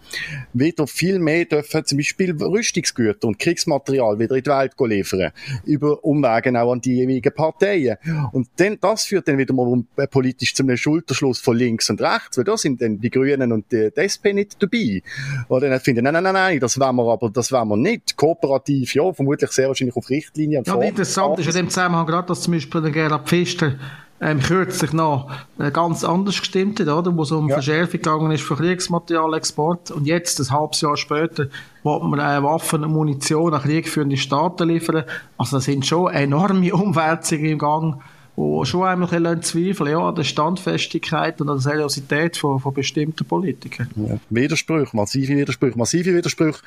wieder 0.71 0.87
viel 0.87 1.19
mehr 1.19 1.45
dürfen 1.45 1.85
zum 1.85 1.99
Beispiel 1.99 2.33
Rüstungsgüter 2.33 3.29
und 3.29 3.39
Kriegsmaterial 3.39 4.19
wieder 4.19 4.37
in 4.37 4.43
die 4.43 4.51
Welt 4.51 4.73
liefern. 4.79 5.33
Über 5.65 6.05
Umwegen 6.05 6.57
auch 6.57 6.73
an 6.73 6.81
die 6.81 6.97
jeweiligen 6.97 7.33
Parteien. 7.35 7.97
Und 8.33 8.49
dann, 8.57 8.79
das 8.81 9.05
führt 9.05 9.29
dann 9.29 9.39
wieder 9.39 9.55
mal 9.55 9.83
äh, 9.97 10.07
politisch 10.07 10.55
zu 10.55 10.63
einem 10.63 10.77
Schulterschluss 10.77 11.41
von 11.41 11.57
links 11.57 11.91
und 11.91 12.01
rechts, 12.01 12.39
weil 12.39 12.45
da 12.45 12.57
sind 12.57 12.81
dann 12.81 13.01
die 13.01 13.11
Grünen 13.11 13.53
und 13.53 13.71
die, 13.73 13.91
die 13.95 14.01
SP 14.01 14.33
nicht 14.33 14.57
dabei. 14.63 15.03
Oder 15.49 15.71
dann 15.71 15.81
finden, 15.81 16.05
nein, 16.05 16.15
nein, 16.15 16.25
nein, 16.25 16.35
nein, 16.35 16.61
das 16.61 16.79
wollen 16.79 16.97
wir 16.97 17.13
aber, 17.13 17.31
das 17.31 17.53
wollen 17.53 17.69
wir 17.69 17.77
nicht. 17.77 18.17
Kooperativ, 18.17 18.95
ja, 18.95 19.13
vermutlich 19.13 19.51
sehr 19.51 19.69
wahrscheinlich 19.69 19.97
auf 19.97 20.09
Richtlinien. 20.09 20.65
Ja, 20.67 20.81
interessant 20.81 21.39
ist 21.39 21.47
in 21.49 21.55
dem 21.55 21.69
Zusammenhang 21.69 22.07
gerade, 22.07 22.29
dass 22.29 22.43
zum 22.43 22.55
Beispiel 22.55 22.81
der 22.83 22.91
Gerhard 22.91 23.29
Pfister 23.29 23.75
ähm, 24.21 24.41
kürzlich 24.41 24.93
noch 24.93 25.31
ganz 25.73 26.05
anders 26.05 26.41
gestimmt 26.41 26.79
hat, 26.81 26.89
oder? 26.89 27.17
wo 27.17 27.23
es 27.23 27.33
um 27.33 27.49
ja. 27.49 27.57
Verschärfung 27.57 27.93
gegangen 27.93 28.31
ist 28.33 28.43
für 28.43 28.57
Kriegsmaterialexport 28.57 29.91
und 29.91 30.07
jetzt, 30.07 30.39
ein 30.41 30.51
halbes 30.51 30.83
Jahr 30.83 30.97
später, 30.97 31.47
wo 31.83 31.99
man 32.01 32.21
äh, 32.21 32.43
Waffen 32.43 32.85
und 32.85 32.93
Munition 32.93 33.55
an 33.55 33.63
kriegführende 33.63 34.17
Staaten 34.17 34.69
liefern. 34.69 35.05
Also 35.39 35.57
da 35.57 35.61
sind 35.61 35.87
schon 35.87 36.13
enorme 36.13 36.73
Umwälzungen 36.75 37.47
im 37.47 37.59
Gang, 37.59 38.03
wo 38.37 38.65
schon 38.65 38.85
einmal 38.85 39.27
ein 39.27 39.43
Zweifel 39.43 39.89
ja, 39.89 39.99
an 39.99 40.15
der 40.15 40.25
Standfestigkeit 40.25 41.41
und 41.41 41.49
an 41.49 41.57
der 41.57 41.63
Seriosität 41.63 42.37
von, 42.37 42.61
von 42.61 42.75
bestimmten 42.75 43.25
Politikern. 43.25 43.89
Ja. 43.97 44.19
Widersprüche, 44.29 44.95
massive 44.95 45.35
Widersprüche, 45.35 45.79
massive 45.79 46.15
Widersprüche 46.15 46.61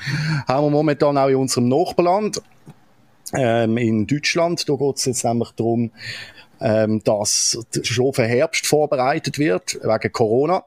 haben 0.48 0.66
wir 0.66 0.72
momentan 0.72 1.18
auch 1.18 1.28
in 1.28 1.36
unserem 1.36 1.70
Nachbarland. 1.70 2.42
Ähm, 3.36 3.78
in 3.78 4.06
Deutschland, 4.06 4.68
da 4.68 4.76
geht 4.76 4.98
es 4.98 5.06
jetzt 5.06 5.24
nämlich 5.24 5.50
darum, 5.52 5.92
ähm, 6.63 7.03
dass 7.03 7.60
schon 7.84 8.13
für 8.13 8.25
Herbst 8.25 8.65
vorbereitet 8.65 9.38
wird, 9.38 9.75
wegen 9.84 10.12
Corona. 10.12 10.63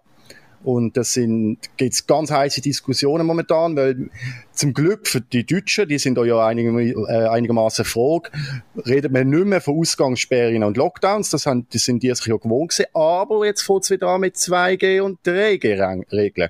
Und 0.63 0.97
das 0.97 1.13
sind, 1.13 1.59
gibt's 1.77 2.07
ganz 2.07 2.31
heiße 2.31 2.61
Diskussionen 2.61 3.27
momentan, 3.27 3.77
weil 3.77 4.11
Zum 4.57 4.73
Glück 4.73 5.07
für 5.07 5.21
die 5.21 5.45
Deutschen, 5.45 5.87
die 5.89 5.99
sind 5.99 6.17
da 6.17 6.25
ja 6.25 6.45
einig, 6.45 6.67
äh, 6.67 7.29
einigermaßen 7.29 7.85
froh, 7.85 8.23
redet 8.87 9.13
man 9.13 9.29
nicht 9.29 9.45
mehr 9.45 9.61
von 9.61 9.79
Ausgangssperren 9.79 10.65
und 10.65 10.77
Lockdowns, 10.77 11.31
das, 11.31 11.47
haben, 11.47 11.67
das 11.73 11.85
sind 11.85 12.03
die 12.03 12.15
sich 12.15 12.27
ja 12.27 12.37
gewohnt 12.37 12.71
gewesen, 12.71 12.87
aber 12.95 13.45
jetzt 13.45 13.63
fängt 13.63 13.85
es 13.85 13.91
wieder 13.91 14.09
an 14.09 14.23
mit 14.23 14.37
2G 14.37 15.01
und 15.01 15.21
3G-Regeln. 15.25 16.49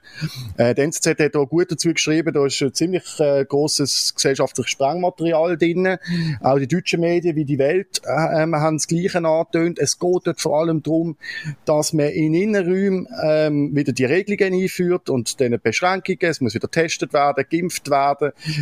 Äh, 0.56 0.74
die 0.74 0.82
NZZ 0.82 1.18
hat 1.18 1.36
auch 1.36 1.46
gut 1.46 1.72
dazu 1.72 1.92
geschrieben, 1.92 2.32
da 2.32 2.46
ist 2.46 2.62
ein 2.62 2.72
ziemlich 2.72 3.04
äh, 3.18 3.44
grosses 3.44 4.14
gesellschaftliches 4.14 4.70
Sprengmaterial 4.70 5.56
drin. 5.56 5.98
Auch 6.40 6.58
die 6.58 6.68
deutschen 6.68 7.00
Medien 7.00 7.34
wie 7.34 7.44
die 7.44 7.58
Welt 7.58 8.02
äh, 8.04 8.08
haben 8.08 8.76
das 8.76 8.86
Gleiche 8.86 9.18
angetönt. 9.18 9.78
Es 9.80 9.98
geht 9.98 10.26
dort 10.26 10.40
vor 10.40 10.60
allem 10.60 10.82
darum, 10.82 11.16
dass 11.64 11.92
man 11.92 12.08
in 12.10 12.34
Innenräumen 12.34 13.08
ähm, 13.22 13.74
wieder 13.74 13.92
die 13.92 14.04
Regelungen 14.04 14.62
einführt 14.62 15.10
und 15.10 15.40
dann 15.40 15.58
Beschränkungen, 15.60 16.18
es 16.20 16.40
muss 16.40 16.54
wieder 16.54 16.68
getestet 16.68 17.12
werden, 17.12 17.44
geimpft 17.50 17.90
werden. 17.90 17.95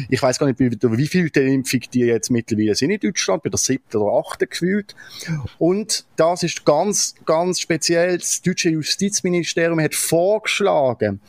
Ich 0.08 0.22
weiß 0.22 0.38
gar 0.38 0.46
nicht, 0.46 0.58
wie, 0.58 0.70
wie 0.70 1.06
viel 1.06 1.30
der 1.30 1.44
Impfung 1.46 1.80
die 1.92 2.00
jetzt 2.00 2.30
mittlerweile 2.30 2.74
sind 2.74 2.90
in 2.90 3.00
Deutschland, 3.00 3.42
bei 3.42 3.50
der 3.50 3.58
siebten 3.58 3.98
oder 3.98 4.18
achten 4.18 4.48
gefühlt. 4.48 4.94
Und 5.58 6.06
das 6.16 6.42
ist 6.42 6.64
ganz, 6.64 7.14
ganz 7.24 7.60
speziell. 7.60 8.18
Das 8.18 8.42
deutsche 8.42 8.70
Justizministerium 8.70 9.80
hat 9.80 9.94
vorgeschlagen, 9.94 11.20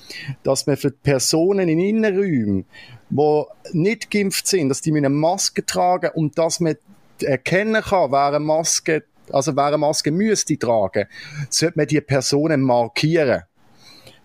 dass 0.43 0.67
man 0.67 0.77
für 0.77 0.91
Personen 0.91 1.69
in 1.69 1.79
Innenräumen, 1.79 2.65
die 3.09 3.43
nicht 3.74 4.12
geimpft 4.12 4.47
sind, 4.47 4.69
dass 4.69 4.81
die 4.81 4.95
eine 4.95 5.09
Maske 5.09 5.65
tragen 5.65 6.12
und 6.13 6.38
dass 6.38 6.59
man 6.59 6.75
erkennen 7.21 7.81
kann, 7.81 8.12
wer 8.12 8.27
eine 8.27 8.39
Maske, 8.39 9.03
also 9.31 9.55
wer 9.55 9.65
eine 9.65 9.77
Maske 9.77 10.12
müsste 10.12 10.57
tragen, 10.57 11.07
sollte 11.50 11.77
man 11.77 11.88
die 11.88 12.01
Personen 12.01 12.62
markieren. 12.62 13.43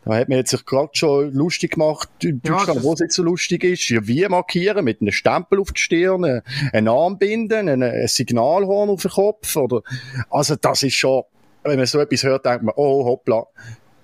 Da 0.04 0.14
hat 0.14 0.28
man 0.28 0.38
jetzt 0.38 0.50
sich 0.50 0.64
gerade 0.64 0.90
schon 0.92 1.32
lustig 1.32 1.72
gemacht 1.72 2.08
in 2.22 2.40
Deutschland, 2.40 2.78
ja, 2.78 2.82
wo 2.82 2.94
es 2.94 3.00
jetzt 3.00 3.16
so 3.16 3.22
lustig 3.22 3.64
ist. 3.64 3.88
Ja, 3.90 4.06
wie 4.06 4.26
markieren? 4.28 4.84
Mit 4.84 5.00
einem 5.00 5.12
Stempel 5.12 5.60
auf 5.60 5.72
die 5.72 5.80
Stirn, 5.80 6.42
ein 6.72 6.88
Armbinden, 6.88 7.68
ein, 7.68 7.82
ein 7.82 8.08
Signalhorn 8.08 8.88
auf 8.88 9.02
den 9.02 9.10
Kopf, 9.10 9.54
oder? 9.56 9.82
Also, 10.30 10.56
das 10.56 10.82
ist 10.82 10.94
schon, 10.94 11.24
wenn 11.64 11.76
man 11.76 11.86
so 11.86 12.00
etwas 12.00 12.22
hört, 12.22 12.46
denkt 12.46 12.62
man, 12.62 12.74
oh, 12.76 13.04
hoppla, 13.04 13.44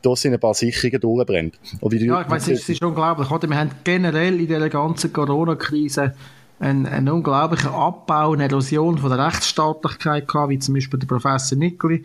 da 0.03 0.15
sind 0.15 0.35
ein 0.35 0.41
paar 0.41 0.55
Sicherungen 0.55 1.01
durchbrennt. 1.01 1.59
ja, 1.81 2.21
ich 2.21 2.31
weiß, 2.31 2.49
es 2.49 2.69
ist 2.69 2.83
unglaublich. 2.83 3.31
Oder? 3.31 3.49
Wir 3.49 3.57
haben 3.57 3.71
generell 3.83 4.39
in 4.39 4.47
dieser 4.47 4.69
ganzen 4.69 5.13
Corona-Krise 5.13 6.15
einen, 6.61 6.87
einen 6.87 7.09
unglaublichen 7.09 7.71
Abbau, 7.71 8.33
eine 8.33 8.45
Erosion 8.45 8.99
von 8.99 9.11
der 9.11 9.27
Rechtsstaatlichkeit 9.27 10.29
gehabt, 10.29 10.51
wie 10.51 10.59
zum 10.59 10.75
Beispiel 10.75 10.99
der 10.99 11.07
Professor 11.07 11.59
Nicoli 11.59 11.97
äh, 11.97 12.05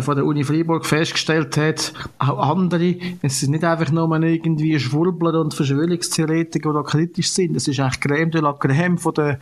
von 0.00 0.16
der 0.16 0.24
Uni 0.24 0.42
Freiburg 0.42 0.84
festgestellt 0.84 1.56
hat, 1.56 1.92
auch 2.18 2.50
andere, 2.50 2.96
es 3.22 3.40
sind 3.40 3.52
nicht 3.52 3.64
einfach 3.64 3.92
nur 3.92 4.20
irgendwie 4.20 4.78
Schwurbler 4.80 5.40
und 5.40 5.54
Verschwörungstheoretiker, 5.54 6.70
die 6.70 6.74
da 6.74 6.82
kritisch 6.82 7.30
sind, 7.30 7.56
es 7.56 7.68
ist 7.68 7.78
eigentlich 7.78 8.00
Crème 8.00 8.30
de 8.30 8.40
la 8.40 8.50
Crème 8.50 8.98
von 8.98 9.14
der 9.14 9.38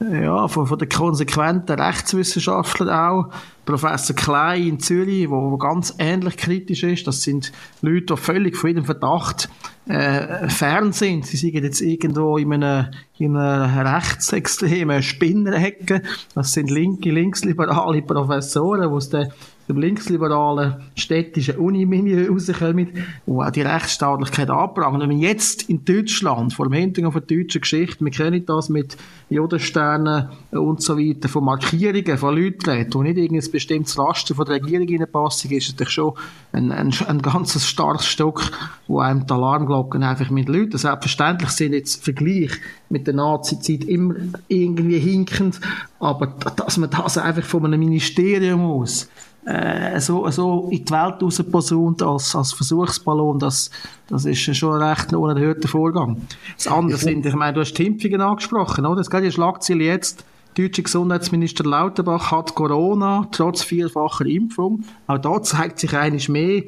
ja, 0.00 0.48
von, 0.48 0.66
von 0.66 0.78
den 0.78 0.88
konsequenten 0.88 1.78
Rechtswissenschaftlern 1.78 2.88
auch. 2.88 3.30
Professor 3.64 4.14
Klein 4.14 4.66
in 4.66 4.80
Zürich, 4.80 5.30
wo, 5.30 5.50
wo 5.50 5.56
ganz 5.56 5.94
ähnlich 5.98 6.36
kritisch 6.36 6.82
ist. 6.82 7.06
Das 7.06 7.22
sind 7.22 7.52
Leute, 7.80 8.14
die 8.14 8.16
völlig 8.16 8.56
von 8.56 8.68
jedem 8.68 8.84
Verdacht 8.84 9.48
äh, 9.86 10.48
fern 10.50 10.92
sind. 10.92 11.26
Sie 11.26 11.36
sind 11.36 11.54
jetzt 11.54 11.80
irgendwo 11.80 12.36
in 12.36 12.52
einer, 12.52 12.90
in 13.18 13.36
einer 13.36 13.96
rechtsextremen 13.96 15.02
Spinnerecke. 15.02 16.02
Das 16.34 16.52
sind 16.52 16.70
linke, 16.70 17.10
linksliberale 17.10 18.02
Professoren, 18.02 18.82
die 18.82 18.88
aus 18.88 19.08
der 19.08 19.30
dem 19.68 19.78
linksliberalen 19.78 20.74
städtischen 20.94 21.56
Unimilieu 21.56 22.30
rauskommen, 22.30 22.88
wo 23.26 23.42
auch 23.42 23.50
die 23.50 23.62
Rechtsstaatlichkeit 23.62 24.50
anprangern. 24.50 25.08
Wenn 25.08 25.20
wir 25.20 25.28
jetzt 25.28 25.68
in 25.70 25.84
Deutschland, 25.84 26.52
vor 26.52 26.66
dem 26.66 26.74
Hintergrund 26.74 27.14
von 27.14 27.26
deutschen 27.26 27.62
Geschichte, 27.62 28.04
wir 28.04 28.10
kennen 28.10 28.44
das 28.44 28.68
mit 28.68 28.96
Jodensternen 29.30 30.28
und 30.50 30.82
so 30.82 30.98
weiter, 30.98 31.28
von 31.28 31.44
Markierungen 31.44 32.18
von 32.18 32.36
Leuten 32.36 32.70
reden, 32.70 32.94
wo 32.94 33.02
nicht 33.02 33.16
irgendein 33.16 33.50
bestimmtes 33.50 33.98
Raster 33.98 34.34
von 34.34 34.44
der 34.44 34.56
Regierung 34.56 34.88
reinpassen, 34.88 35.50
ist 35.50 35.70
natürlich 35.70 35.94
schon 35.94 36.12
ein, 36.52 36.70
ein, 36.70 36.94
ein 37.06 37.22
ganzes 37.22 37.66
starkes 37.66 38.06
Stück, 38.06 38.50
wo 38.86 39.00
einem 39.00 39.26
die 39.26 39.32
Alarmglocken 39.32 40.02
einfach 40.02 40.30
mit 40.30 40.48
Leuten, 40.48 40.76
selbstverständlich 40.76 41.50
sind 41.50 41.72
jetzt 41.72 42.04
Vergleich 42.04 42.50
mit 42.90 43.06
der 43.06 43.14
Nazi-Zeit 43.14 43.84
immer 43.84 44.14
irgendwie 44.48 44.98
hinkend, 44.98 45.60
aber 45.98 46.26
dass 46.26 46.76
man 46.76 46.90
das 46.90 47.18
einfach 47.18 47.42
von 47.42 47.64
einem 47.64 47.80
Ministerium 47.80 48.60
aus 48.60 49.08
äh, 49.44 50.00
so, 50.00 50.28
so 50.30 50.68
in 50.70 50.84
die 50.84 50.92
Welt 50.92 51.22
rausposaunt 51.22 52.02
als, 52.02 52.34
als 52.34 52.52
Versuchsballon, 52.52 53.38
das, 53.38 53.70
das 54.08 54.24
ist 54.24 54.56
schon 54.56 54.80
ein 54.80 54.88
recht 54.88 55.12
unerhörter 55.12 55.68
Vorgang. 55.68 56.22
Das 56.56 56.66
andere 56.66 56.98
sind, 56.98 57.26
ich 57.26 57.34
meine, 57.34 57.54
du 57.54 57.60
hast 57.60 57.74
die 57.74 57.86
Impfungen 57.86 58.20
angesprochen, 58.20 58.86
oder? 58.86 59.00
Es 59.00 59.10
geht 59.10 59.24
ja 59.24 59.30
Schlagziele 59.30 59.84
jetzt, 59.84 60.24
deutsche 60.56 60.82
Gesundheitsminister 60.82 61.64
Lauterbach 61.64 62.30
hat 62.30 62.54
Corona 62.54 63.26
trotz 63.32 63.62
vierfacher 63.62 64.26
Impfung. 64.26 64.84
Auch 65.06 65.18
da 65.18 65.42
zeigt 65.42 65.80
sich 65.80 65.94
eigentlich 65.94 66.28
mehr, 66.28 66.62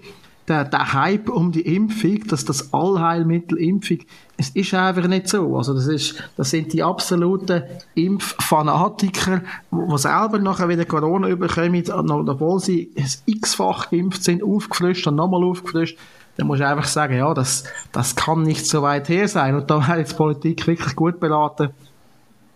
der, 0.48 0.64
der 0.64 0.92
Hype 0.92 1.28
um 1.28 1.52
die 1.52 1.62
Impfung, 1.62 2.26
dass 2.28 2.44
das 2.44 2.72
Allheilmittel 2.72 3.58
Impfung, 3.58 3.98
es 4.36 4.50
ist 4.50 4.74
einfach 4.74 5.06
nicht 5.06 5.28
so. 5.28 5.56
Also 5.56 5.74
das 5.74 5.86
ist, 5.86 6.22
das 6.36 6.50
sind 6.50 6.72
die 6.72 6.82
absoluten 6.82 7.62
Impffanatiker, 7.94 9.42
die 9.70 9.98
selber 9.98 10.38
nachher 10.38 10.68
wieder 10.68 10.84
Corona 10.84 11.28
überkommen, 11.28 11.82
obwohl 12.28 12.60
sie 12.60 12.92
x-fach 13.24 13.90
geimpft 13.90 14.22
sind, 14.22 14.42
aufgefrischt 14.42 15.06
und 15.06 15.16
nochmal 15.16 15.42
aufgefrischt. 15.42 15.98
Dann 16.36 16.48
muss 16.48 16.58
ich 16.58 16.66
einfach 16.66 16.86
sagen, 16.86 17.16
ja, 17.16 17.32
das, 17.32 17.64
das 17.92 18.14
kann 18.14 18.42
nicht 18.42 18.66
so 18.66 18.82
weit 18.82 19.08
her 19.08 19.26
sein. 19.26 19.54
Und 19.54 19.70
da 19.70 19.86
wäre 19.88 20.00
jetzt 20.00 20.18
Politik 20.18 20.66
wirklich 20.66 20.94
gut 20.94 21.18
beraten, 21.18 21.70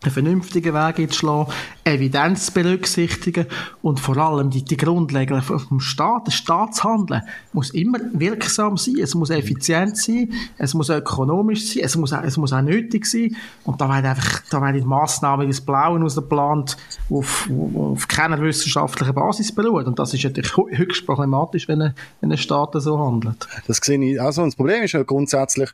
einen 0.02 0.12
vernünftigen 0.12 0.75
Weg 0.75 0.99
einzuschlagen, 0.99 1.52
Evidenz 1.85 2.50
berücksichtigen 2.50 3.47
und 3.83 4.00
vor 4.00 4.16
allem 4.16 4.50
die, 4.50 4.64
die 4.64 4.76
Grundregeln 4.76 5.42
vom 5.42 5.80
Staat, 5.80 6.26
das 6.26 6.35
Staatshandeln 6.35 7.23
muss 7.52 7.71
immer 7.71 7.99
wirksam 8.12 8.76
sein, 8.76 8.97
es 9.02 9.14
muss 9.14 9.30
effizient 9.30 9.97
sein, 9.97 10.33
es 10.57 10.73
muss 10.75 10.88
ökonomisch 10.88 11.75
sein, 11.75 11.83
es 11.85 11.97
muss, 11.97 12.12
es 12.12 12.37
muss 12.37 12.52
auch 12.52 12.62
nötig 12.62 13.07
sein. 13.07 13.37
Und 13.64 13.80
da 13.80 13.88
werden 13.88 14.07
einfach, 14.07 14.42
da 14.50 14.62
werden 14.62 14.87
Massnahmen 14.87 15.47
ins 15.47 15.61
Blaue 15.61 16.02
ausgeplant, 16.02 16.76
auf, 17.11 17.49
auf 17.75 18.09
keiner 18.09 18.40
wissenschaftlichen 18.40 19.14
Basis 19.14 19.52
beruhen 19.54 19.87
und 19.87 19.99
das 19.99 20.14
ist 20.14 20.25
natürlich 20.25 20.57
höchst 20.57 21.04
problematisch, 21.04 21.69
wenn 21.69 21.83
ein, 21.83 21.95
wenn 22.21 22.33
ein 22.33 22.38
Staat 22.38 22.71
so 22.75 22.99
handelt. 22.99 23.47
Das 23.66 23.78
sehe 23.78 24.02
ich, 24.02 24.21
also 24.21 24.45
das 24.45 24.57
Problem 24.57 24.83
ist 24.83 24.92
ja 24.92 25.02
grundsätzlich, 25.02 25.71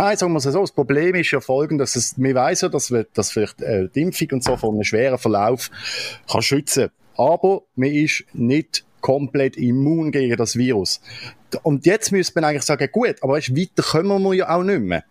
Nein, 0.00 0.16
sagen 0.16 0.32
wir 0.32 0.38
es 0.38 0.44
so, 0.44 0.60
das 0.60 0.72
Problem 0.72 1.14
ist 1.16 1.30
ja 1.30 1.40
folgendes, 1.40 1.92
dass 1.92 2.04
es, 2.04 2.18
wir 2.18 2.34
weiss 2.34 2.60
ja, 2.60 2.68
dass, 2.68 2.90
wir, 2.90 3.06
dass 3.14 3.32
vielleicht 3.32 3.60
äh, 3.62 3.88
die 3.92 4.02
Impfung 4.02 4.28
und 4.32 4.44
so 4.44 4.56
von 4.56 4.74
einem 4.74 4.84
schweren 4.84 5.18
Verlauf 5.18 5.70
kann 6.30 6.42
schützen 6.42 6.90
aber 7.18 7.62
man 7.74 7.90
ist 7.90 8.24
nicht 8.32 8.84
komplett 9.00 9.56
immun 9.56 10.12
gegen 10.12 10.36
das 10.36 10.56
Virus. 10.56 11.00
Und 11.62 11.84
jetzt 11.84 12.12
müsste 12.12 12.34
man 12.36 12.44
eigentlich 12.44 12.62
sagen, 12.62 12.88
gut, 12.92 13.16
aber 13.22 13.34
weiter 13.34 13.82
können 13.82 14.22
wir 14.22 14.34
ja 14.34 14.56
auch 14.56 14.62
nicht 14.62 14.80
mehr. 14.80 15.04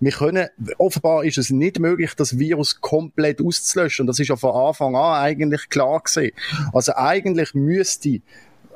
Wir 0.00 0.10
können, 0.10 0.48
offenbar 0.78 1.24
ist 1.24 1.38
es 1.38 1.50
nicht 1.50 1.78
möglich, 1.78 2.14
das 2.16 2.36
Virus 2.36 2.80
komplett 2.80 3.40
auszulöschen. 3.40 4.02
Und 4.02 4.06
das 4.08 4.18
ist 4.18 4.28
ja 4.28 4.34
von 4.34 4.50
Anfang 4.50 4.96
an 4.96 5.22
eigentlich 5.22 5.68
klar 5.68 6.00
gesehen. 6.00 6.32
Also 6.72 6.94
eigentlich 6.96 7.54
müsste 7.54 8.20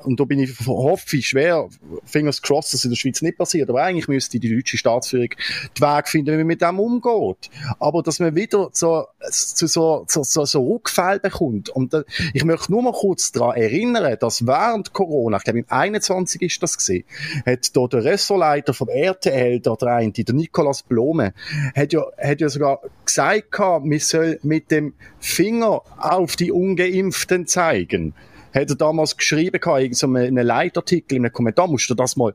und 0.02 0.20
da 0.20 0.24
bin 0.24 0.38
ich, 0.38 0.50
hoffe 0.66 1.16
ich 1.16 1.28
schwer, 1.28 1.68
fingers 2.04 2.42
crossed, 2.42 2.74
dass 2.74 2.84
in 2.84 2.90
der 2.90 2.96
Schweiz 2.96 3.22
nicht 3.22 3.38
passiert, 3.38 3.68
aber 3.68 3.82
eigentlich 3.82 4.08
müsste 4.08 4.38
die 4.38 4.54
deutsche 4.54 4.78
Staatsführung 4.78 5.30
den 5.78 5.82
Weg 5.82 6.08
finden, 6.08 6.32
wie 6.32 6.38
man 6.38 6.46
mit 6.46 6.62
dem 6.62 6.78
umgeht. 6.78 7.50
Aber 7.78 8.02
dass 8.02 8.20
man 8.20 8.34
wieder 8.34 8.68
so, 8.72 9.06
zu 9.30 9.66
so, 9.66 10.04
so, 10.08 10.22
so, 10.22 10.44
so 10.44 10.66
Rückfall 10.66 11.20
bekommt. 11.20 11.68
Und 11.70 11.92
da, 11.92 12.04
ich 12.34 12.44
möchte 12.44 12.72
nur 12.72 12.82
mal 12.82 12.92
kurz 12.92 13.32
daran 13.32 13.56
erinnern, 13.56 14.16
dass 14.20 14.46
während 14.46 14.92
Corona, 14.92 15.38
ich 15.38 15.44
glaube 15.44 15.60
im 15.60 15.66
21 15.68 16.42
ist 16.42 16.62
das 16.62 16.76
gesehen, 16.76 17.04
hat 17.44 17.76
da 17.76 17.86
der 17.86 18.04
Ressortleiter 18.04 18.74
vom 18.74 18.88
RTL, 18.88 19.60
der 19.60 19.82
eine, 19.82 20.12
der 20.12 20.34
Nikolaus 20.34 20.82
Blome, 20.82 21.34
hat 21.74 21.92
ja, 21.92 22.04
hat 22.18 22.40
ja 22.40 22.48
sogar 22.48 22.80
gesagt, 23.04 23.58
man 23.58 23.98
soll 23.98 24.38
mit 24.42 24.70
dem 24.70 24.94
Finger 25.18 25.82
auf 25.98 26.36
die 26.36 26.52
Ungeimpften 26.52 27.46
zeigen 27.46 28.14
hat 28.56 28.70
er 28.70 28.76
damals 28.76 29.16
geschrieben, 29.16 29.60
in 29.80 29.92
so 29.94 30.06
einem 30.06 30.36
Leitartikel, 30.36 31.16
in 31.16 31.24
einem 31.24 31.32
Kommentar, 31.32 31.68
musst 31.68 31.88
du 31.90 31.94
das 31.94 32.16
mal 32.16 32.34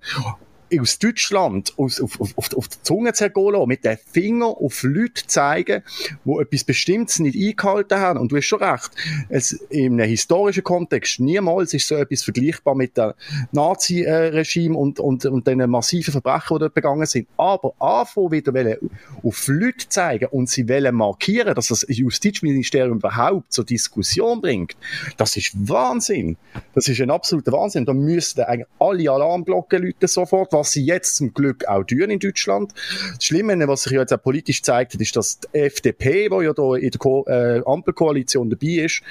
aus 0.79 0.99
Deutschland 0.99 1.73
aus, 1.77 1.99
auf, 1.99 2.19
auf, 2.21 2.33
auf 2.37 2.67
die 2.67 2.81
Zunge 2.83 3.13
zergehen 3.13 3.53
lassen, 3.53 3.67
mit 3.67 3.83
dem 3.83 3.97
Finger 4.11 4.47
auf 4.47 4.83
Leute 4.83 5.25
zeigen, 5.27 5.83
die 6.23 6.31
etwas 6.39 6.63
Bestimmtes 6.63 7.19
nicht 7.19 7.37
eingehalten 7.37 7.99
haben. 7.99 8.19
Und 8.19 8.31
du 8.31 8.37
hast 8.37 8.45
schon 8.45 8.63
recht, 8.63 8.91
es, 9.29 9.51
in 9.69 9.93
einem 9.93 10.09
historischen 10.09 10.63
Kontext 10.63 11.19
niemals 11.19 11.73
ist 11.73 11.87
so 11.87 11.95
etwas 11.95 12.23
vergleichbar 12.23 12.75
mit 12.75 12.97
dem 12.97 13.13
Nazi-Regime 13.51 14.77
und, 14.77 14.99
und, 14.99 15.25
und 15.25 15.47
den 15.47 15.69
massiven 15.69 16.11
Verbrechen, 16.11 16.57
die 16.57 16.59
dort 16.59 16.73
begangen 16.73 17.05
sind. 17.05 17.27
Aber 17.37 17.73
anfangen 17.79 18.31
wieder 18.31 18.77
auf 19.23 19.47
Leute 19.47 19.89
zeigen 19.89 20.27
und 20.27 20.49
sie 20.49 20.67
wollen 20.67 20.95
markieren, 20.95 21.55
dass 21.55 21.67
das 21.67 21.85
Justizministerium 21.87 22.97
überhaupt 22.97 23.51
zur 23.51 23.65
Diskussion 23.65 24.41
bringt, 24.41 24.75
das 25.17 25.37
ist 25.37 25.51
Wahnsinn. 25.55 26.37
Das 26.73 26.87
ist 26.87 27.01
ein 27.01 27.11
absoluter 27.11 27.51
Wahnsinn. 27.51 27.85
Da 27.85 27.93
müssten 27.93 28.41
eigentlich 28.41 28.67
alle 28.79 29.11
Alarmglocken 29.11 29.83
läuten 29.83 30.07
sofort, 30.07 30.53
was 30.61 30.71
sie 30.71 30.85
jetzt 30.85 31.15
zum 31.15 31.33
Glück 31.33 31.67
auch 31.67 31.83
tun 31.83 32.09
in 32.09 32.19
Deutschland. 32.19 32.73
Das 33.15 33.25
Schlimme, 33.25 33.67
was 33.67 33.83
sich 33.83 33.93
jetzt 33.93 34.13
auch 34.13 34.21
politisch 34.21 34.61
zeigt, 34.61 34.93
ist, 34.95 35.15
dass 35.15 35.39
die 35.39 35.57
FDP, 35.57 36.29
die 36.29 36.45
ja 36.45 36.53
da 36.53 36.75
in 36.75 36.91
der 36.91 36.99
Ko 36.99 37.25
äh, 37.27 37.61
Ampelkoalition 37.65 38.49
dabei 38.49 38.85
ist, 38.85 39.01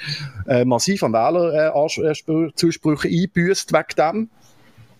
äh, 0.47 0.63
massiv 0.63 1.03
an 1.03 1.13
Wählerzusprüche 1.13 3.07
äh, 3.07 3.23
einbüßt 3.23 3.73
wegen 3.73 3.95
dem. 3.97 4.29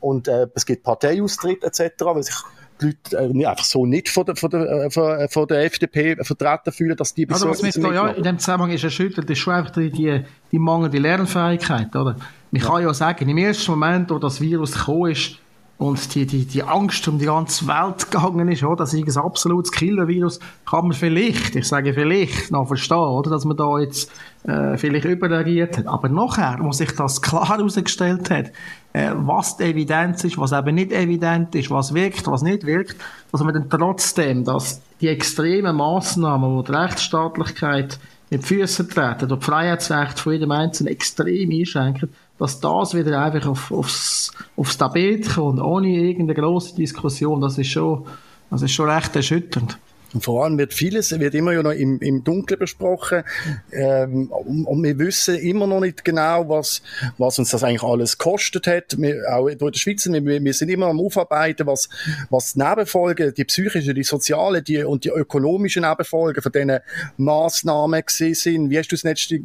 Und 0.01 0.27
äh, 0.27 0.47
es 0.53 0.65
gibt 0.65 0.83
Parteiaustritt 0.83 1.63
etc., 1.63 1.93
weil 1.99 2.23
sich 2.23 2.35
die 2.81 2.87
Leute 2.87 3.39
äh, 3.39 3.45
einfach 3.45 3.63
so 3.63 3.85
nicht 3.85 4.09
von 4.09 4.25
der, 4.25 4.35
von 4.35 4.49
der, 4.49 4.61
äh, 4.61 4.89
von, 4.89 5.19
äh, 5.19 5.27
von 5.29 5.47
der 5.47 5.63
FDP 5.65 6.17
vertreten 6.23 6.71
fühlen, 6.71 6.97
dass 6.97 7.13
die 7.13 7.29
also, 7.29 7.49
was 7.49 7.61
mich 7.61 7.75
da 7.75 7.93
ja 7.93 8.07
in 8.09 8.23
dem 8.23 8.39
Zusammenhang 8.39 8.71
ist 8.71 8.83
erschüttert, 8.83 9.29
ist 9.29 9.39
schon 9.39 9.53
einfach 9.53 9.71
die, 9.71 9.89
die, 9.89 10.25
die 10.51 10.59
mangelnde 10.59 10.97
Lernfähigkeit, 10.97 11.95
oder? 11.95 12.17
Man 12.51 12.61
ja. 12.61 12.67
kann 12.67 12.81
ja 12.83 12.93
sagen, 12.93 13.29
im 13.29 13.37
ersten 13.37 13.71
Moment, 13.71 14.09
wo 14.09 14.19
das 14.19 14.41
Virus 14.41 14.73
gekommen 14.73 15.11
ist, 15.11 15.37
und 15.81 16.13
die, 16.13 16.27
die, 16.27 16.45
die 16.45 16.61
Angst 16.61 17.07
um 17.07 17.17
die 17.17 17.25
ganze 17.25 17.65
Welt 17.65 18.11
gegangen 18.11 18.47
ist, 18.49 18.63
oder? 18.63 18.75
das 18.75 18.93
ist 18.93 19.17
ein 19.17 19.23
absolutes 19.23 19.71
Killervirus, 19.71 20.39
kann 20.69 20.83
man 20.83 20.93
vielleicht, 20.93 21.55
ich 21.55 21.67
sage 21.67 21.95
vielleicht, 21.95 22.51
noch 22.51 22.67
verstehen, 22.67 22.97
oder? 22.97 23.31
dass 23.31 23.45
man 23.45 23.57
da 23.57 23.79
jetzt 23.79 24.11
äh, 24.43 24.77
vielleicht 24.77 25.05
überreagiert 25.05 25.79
hat. 25.79 25.87
Aber 25.87 26.07
nachher, 26.07 26.59
wo 26.61 26.71
sich 26.71 26.91
das 26.91 27.19
klar 27.23 27.49
herausgestellt 27.49 28.29
hat, 28.29 28.51
äh, 28.93 29.09
was 29.15 29.57
die 29.57 29.63
Evidenz 29.63 30.23
ist, 30.23 30.37
was 30.37 30.51
eben 30.51 30.75
nicht 30.75 30.91
evident 30.91 31.55
ist, 31.55 31.71
was 31.71 31.95
wirkt, 31.95 32.27
was 32.27 32.43
nicht 32.43 32.63
wirkt, 32.67 32.97
dass 33.31 33.41
man 33.41 33.55
dann 33.55 33.67
trotzdem, 33.67 34.43
dass 34.43 34.81
die 35.01 35.07
extremen 35.07 35.75
Massnahmen, 35.77 36.59
die 36.59 36.71
die 36.71 36.77
Rechtsstaatlichkeit 36.77 37.99
in 38.31 38.39
die 38.39 38.45
Füße 38.45 38.87
treten, 38.87 39.27
die 39.27 39.45
Freiheitsrechte 39.45 40.21
von 40.21 40.31
jedem 40.33 40.51
Einzelnen 40.51 40.93
extrem 40.93 41.51
einschränken, 41.51 42.09
dass 42.39 42.61
das 42.61 42.95
wieder 42.95 43.21
einfach 43.21 43.49
auf, 43.49 43.71
aufs, 43.71 44.31
aufs 44.55 44.77
Tapet 44.77 45.35
kommt, 45.35 45.61
ohne 45.61 45.89
irgendeine 45.89 46.41
große 46.41 46.75
Diskussion, 46.75 47.41
das 47.41 47.57
ist 47.57 47.67
schon, 47.67 48.05
das 48.49 48.61
ist 48.61 48.71
schon 48.71 48.89
recht 48.89 49.13
erschütternd. 49.17 49.77
Vor 50.19 50.43
allem 50.43 50.57
wird 50.57 50.73
vieles, 50.73 51.17
wird 51.17 51.33
immer 51.35 51.53
ja 51.53 51.63
noch 51.63 51.71
im, 51.71 51.99
im 51.99 52.23
Dunkeln 52.23 52.59
besprochen, 52.59 53.23
ähm, 53.71 54.27
und, 54.27 54.65
und, 54.65 54.83
wir 54.83 54.99
wissen 54.99 55.35
immer 55.35 55.67
noch 55.67 55.79
nicht 55.79 56.03
genau, 56.03 56.49
was, 56.49 56.81
was 57.17 57.39
uns 57.39 57.51
das 57.51 57.63
eigentlich 57.63 57.83
alles 57.83 58.17
kostet 58.17 58.67
hat. 58.67 58.97
Wir, 58.97 59.23
auch 59.31 59.47
in 59.47 59.57
der 59.57 59.71
Schweiz, 59.73 60.05
wir, 60.05 60.43
wir 60.43 60.53
sind 60.53 60.69
immer 60.69 60.87
am 60.87 60.99
Aufarbeiten, 60.99 61.65
was, 61.67 61.87
was 62.29 62.53
die 62.53 62.59
Nebenfolgen, 62.59 63.33
die 63.33 63.45
psychischen, 63.45 63.95
die 63.95 64.03
sozialen, 64.03 64.63
die, 64.63 64.83
und 64.83 65.05
die 65.05 65.09
ökonomischen 65.09 65.83
Nebenfolgen 65.83 66.41
von 66.41 66.51
diesen 66.51 66.79
Massnahmen 67.17 68.01
gesehen 68.05 68.35
sind. 68.35 68.69
Wie 68.69 68.77
hast 68.77 68.91
du 68.91 68.95
das 68.95 69.03
letzte 69.03 69.43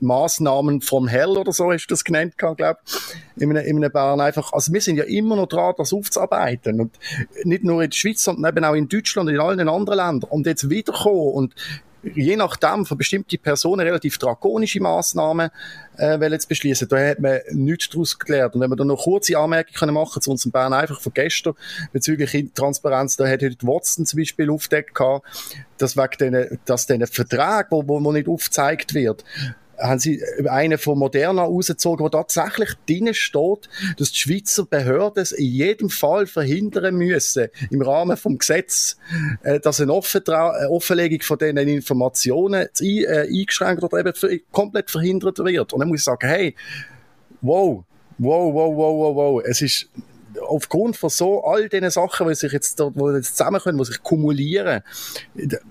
Maßnahmen 0.00 0.80
vom 0.80 1.08
Hell 1.08 1.36
oder 1.36 1.52
so 1.52 1.72
hast 1.72 1.86
du 1.86 1.92
das 1.92 2.04
genannt, 2.04 2.36
glaube 2.36 2.76
in 3.36 3.50
einem, 3.50 3.64
in 3.64 3.76
einem 3.76 3.92
Bern 3.92 4.20
einfach, 4.20 4.52
also 4.52 4.72
wir 4.72 4.80
sind 4.80 4.96
ja 4.96 5.04
immer 5.04 5.36
noch 5.36 5.46
dran, 5.46 5.74
das 5.78 5.92
aufzuarbeiten. 5.92 6.80
Und 6.80 6.98
nicht 7.44 7.64
nur 7.64 7.82
in 7.82 7.90
der 7.90 7.96
Schweiz, 7.96 8.22
sondern 8.22 8.54
eben 8.54 8.64
auch 8.64 8.74
in 8.74 8.88
Deutschland 8.88 9.28
und 9.28 9.34
in 9.34 9.40
allen 9.40 9.68
anderen 9.68 9.98
Ländern. 9.98 10.30
Und 10.30 10.46
jetzt 10.46 10.68
wiederkommen 10.68 11.32
und 11.32 11.54
je 12.02 12.36
nachdem 12.36 12.86
für 12.86 12.96
bestimmte 12.96 13.38
Personen 13.38 13.80
relativ 13.80 14.18
drakonische 14.18 14.80
Massnahmen 14.80 15.50
äh, 15.96 16.38
zu 16.38 16.48
beschließen. 16.48 16.88
Da 16.88 16.98
hat 16.98 17.20
man 17.20 17.40
nichts 17.50 17.90
daraus 17.90 18.18
gelernt. 18.18 18.54
Und 18.54 18.60
wenn 18.60 18.70
wir 18.70 18.76
da 18.76 18.84
noch 18.84 19.04
kurze 19.04 19.38
Anmerkungen 19.38 19.76
können 19.76 19.94
machen 19.94 20.22
zu 20.22 20.30
unserem 20.30 20.52
Bern 20.52 20.72
einfach 20.72 21.00
von 21.00 21.12
gestern 21.12 21.54
bezüglich 21.92 22.50
Transparenz, 22.54 23.16
da 23.16 23.28
hat 23.28 23.42
heute 23.42 23.66
Watson 23.66 24.06
zum 24.06 24.18
Beispiel 24.18 24.50
aufgedeckt, 24.50 24.98
dass 25.78 25.96
wegen 25.96 26.32
den, 26.32 26.58
dass 26.64 26.86
diesen 26.86 27.06
Vertrag, 27.06 27.68
wo, 27.70 27.86
wo, 27.86 28.02
wo 28.02 28.12
nicht 28.12 28.28
aufgezeigt 28.28 28.94
wird, 28.94 29.24
haben 29.80 29.98
sie 29.98 30.22
einen 30.48 30.78
von 30.78 30.98
Moderna 30.98 31.42
rausgezogen, 31.42 32.04
wo 32.04 32.08
tatsächlich 32.08 32.70
drinnen 32.86 33.14
steht, 33.14 33.68
dass 33.96 34.12
die 34.12 34.18
Schweizer 34.18 34.64
Behörden 34.64 35.22
es 35.22 35.32
in 35.32 35.46
jedem 35.46 35.90
Fall 35.90 36.26
verhindern 36.26 36.96
müssen, 36.96 37.48
im 37.70 37.82
Rahmen 37.82 38.16
vom 38.16 38.38
Gesetz, 38.38 38.96
äh, 39.42 39.60
dass 39.60 39.80
eine 39.80 39.92
äh, 39.92 40.66
Offenlegung 40.66 41.22
von 41.22 41.38
diesen 41.38 41.58
Informationen 41.58 42.68
äh, 42.80 43.26
eingeschränkt 43.28 43.82
oder 43.82 43.98
eben 43.98 44.40
komplett 44.52 44.90
verhindert 44.90 45.38
wird. 45.38 45.72
Und 45.72 45.80
dann 45.80 45.88
muss 45.88 46.00
ich 46.00 46.04
sagen, 46.04 46.28
hey, 46.28 46.54
wow, 47.40 47.84
wow, 48.18 48.54
wow, 48.54 48.76
wow, 48.76 48.98
wow, 48.98 49.16
wow, 49.16 49.42
es 49.44 49.62
ist 49.62 49.88
aufgrund 50.46 50.96
von 50.96 51.10
so 51.10 51.44
all 51.44 51.68
diesen 51.68 51.90
Sachen, 51.90 52.28
die 52.28 52.34
sich 52.34 52.52
jetzt, 52.52 52.78
die 52.78 53.14
jetzt 53.14 53.36
zusammenkommen, 53.36 53.78
die 53.78 53.84
sich 53.84 54.02
kumulieren, 54.02 54.82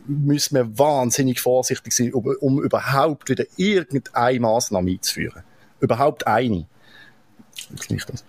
müssen 0.07 0.55
wir 0.55 0.77
wahnsinnig 0.77 1.39
vorsichtig 1.39 1.93
sein, 1.93 2.13
um, 2.13 2.25
um 2.39 2.63
überhaupt 2.63 3.29
wieder 3.29 3.45
irgendeine 3.57 4.39
Maßnahme 4.39 4.91
einzuführen. 4.91 5.43
Überhaupt 5.79 6.27
eine. 6.27 6.67
Nicht 7.89 8.09
das. 8.09 8.23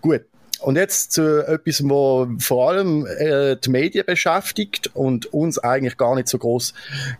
Gut. 0.00 0.24
Und 0.60 0.76
jetzt 0.76 1.12
zu 1.12 1.46
etwas, 1.46 1.82
wo 1.84 2.28
vor 2.40 2.70
allem 2.70 3.06
äh, 3.06 3.56
die 3.56 3.70
Medien 3.70 4.04
beschäftigt 4.04 4.90
und 4.94 5.32
uns 5.32 5.58
eigentlich 5.58 5.96
gar 5.96 6.16
nicht 6.16 6.28
so 6.28 6.38
groß 6.38 6.74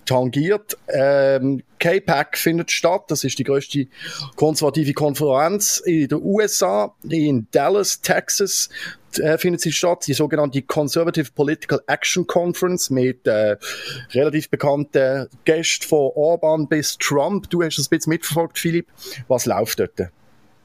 tangiert. 0.07 0.77
Ähm, 0.89 1.63
K-PAC 1.79 2.37
findet 2.37 2.73
statt. 2.73 3.05
Das 3.09 3.23
ist 3.23 3.39
die 3.39 3.45
größte 3.45 3.87
konservative 4.35 4.93
Konferenz 4.93 5.81
in 5.85 6.09
den 6.09 6.21
USA, 6.23 6.95
in 7.09 7.47
Dallas, 7.53 8.01
Texas. 8.01 8.71
Äh, 9.19 9.39
findet 9.39 9.61
sie 9.61 9.73
statt, 9.73 10.07
die 10.07 10.15
sogenannte 10.15 10.61
Conservative 10.63 11.31
Political 11.33 11.81
Action 11.87 12.27
Conference 12.27 12.91
mit 12.91 13.27
äh, 13.27 13.57
relativ 14.13 14.51
bekannten 14.51 15.29
Gästen 15.45 15.87
von 15.87 16.11
Orban 16.15 16.69
bis 16.69 16.99
Trump. 16.99 17.49
Du 17.51 17.63
hast 17.63 17.79
das 17.79 17.87
ein 17.87 17.97
bisschen 17.97 18.11
mitverfolgt, 18.11 18.59
Philipp. 18.59 18.89
Was 19.29 19.47
läuft 19.47 19.81
dort? 19.81 20.11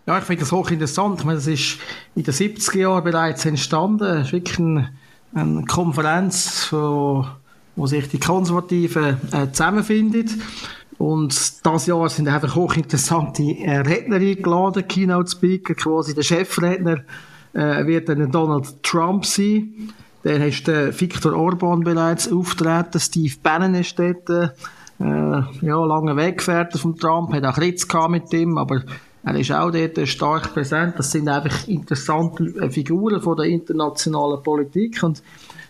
Ja, 0.06 0.18
ich 0.18 0.26
finde 0.26 0.42
das 0.42 0.52
hochinteressant. 0.52 1.20
Ich 1.20 1.26
meine, 1.26 1.38
das 1.38 1.48
ist 1.48 1.78
in 2.16 2.24
den 2.24 2.34
70er 2.34 2.78
Jahren 2.78 3.04
bereits 3.04 3.46
entstanden. 3.46 4.04
Es 4.04 4.28
ist 4.28 4.34
wirklich 4.34 4.60
eine, 4.60 4.89
eine 5.34 5.63
Konferenz, 5.63 6.68
wo, 6.72 7.26
wo 7.78 7.88
sich 7.88 8.10
die 8.10 8.20
Konservativen 8.20 9.18
äh, 9.32 9.50
zusammenfinden. 9.52 10.42
Und 10.98 11.66
das 11.66 11.86
Jahr 11.86 12.10
sind 12.10 12.28
einfach 12.28 12.56
hochinteressante 12.56 13.44
äh, 13.44 13.78
Redner 13.78 14.18
eingeladen, 14.18 14.88
Keynote 14.88 15.32
Speaker, 15.32 15.74
quasi 15.74 16.13
der 16.13 16.24
Chefredner 16.24 17.04
äh, 17.54 17.86
wird 17.86 18.10
dann 18.10 18.32
Donald 18.32 18.84
Trump 18.84 19.26
sein. 19.26 19.94
Dann 20.24 20.42
hast 20.42 20.63
du 20.63 21.00
Viktor 21.00 21.34
Orban 21.34 21.82
bereits 21.82 22.32
auftreten, 22.32 23.00
Steve 23.00 23.36
Bannon 23.42 23.76
ist 23.76 23.98
dort, 24.00 24.30
äh, 24.30 24.50
ja, 25.00 25.86
lange 25.86 26.16
Weggefährte 26.16 26.78
von 26.78 26.96
Trump, 26.96 27.34
hat 27.34 27.44
auch 27.44 27.58
Ritz 27.58 27.88
mit 28.10 28.32
ihm, 28.34 28.58
aber 28.58 28.84
er 29.24 29.36
ist 29.36 29.52
auch 29.52 29.72
dort 29.72 30.08
stark 30.08 30.54
präsent. 30.54 30.96
Das 30.98 31.12
sind 31.12 31.30
einfach 31.30 31.68
interessante 31.68 32.70
Figuren 32.70 33.22
von 33.22 33.38
der 33.38 33.46
internationalen 33.46 34.44
Politik. 34.44 35.02
Und 35.02 35.24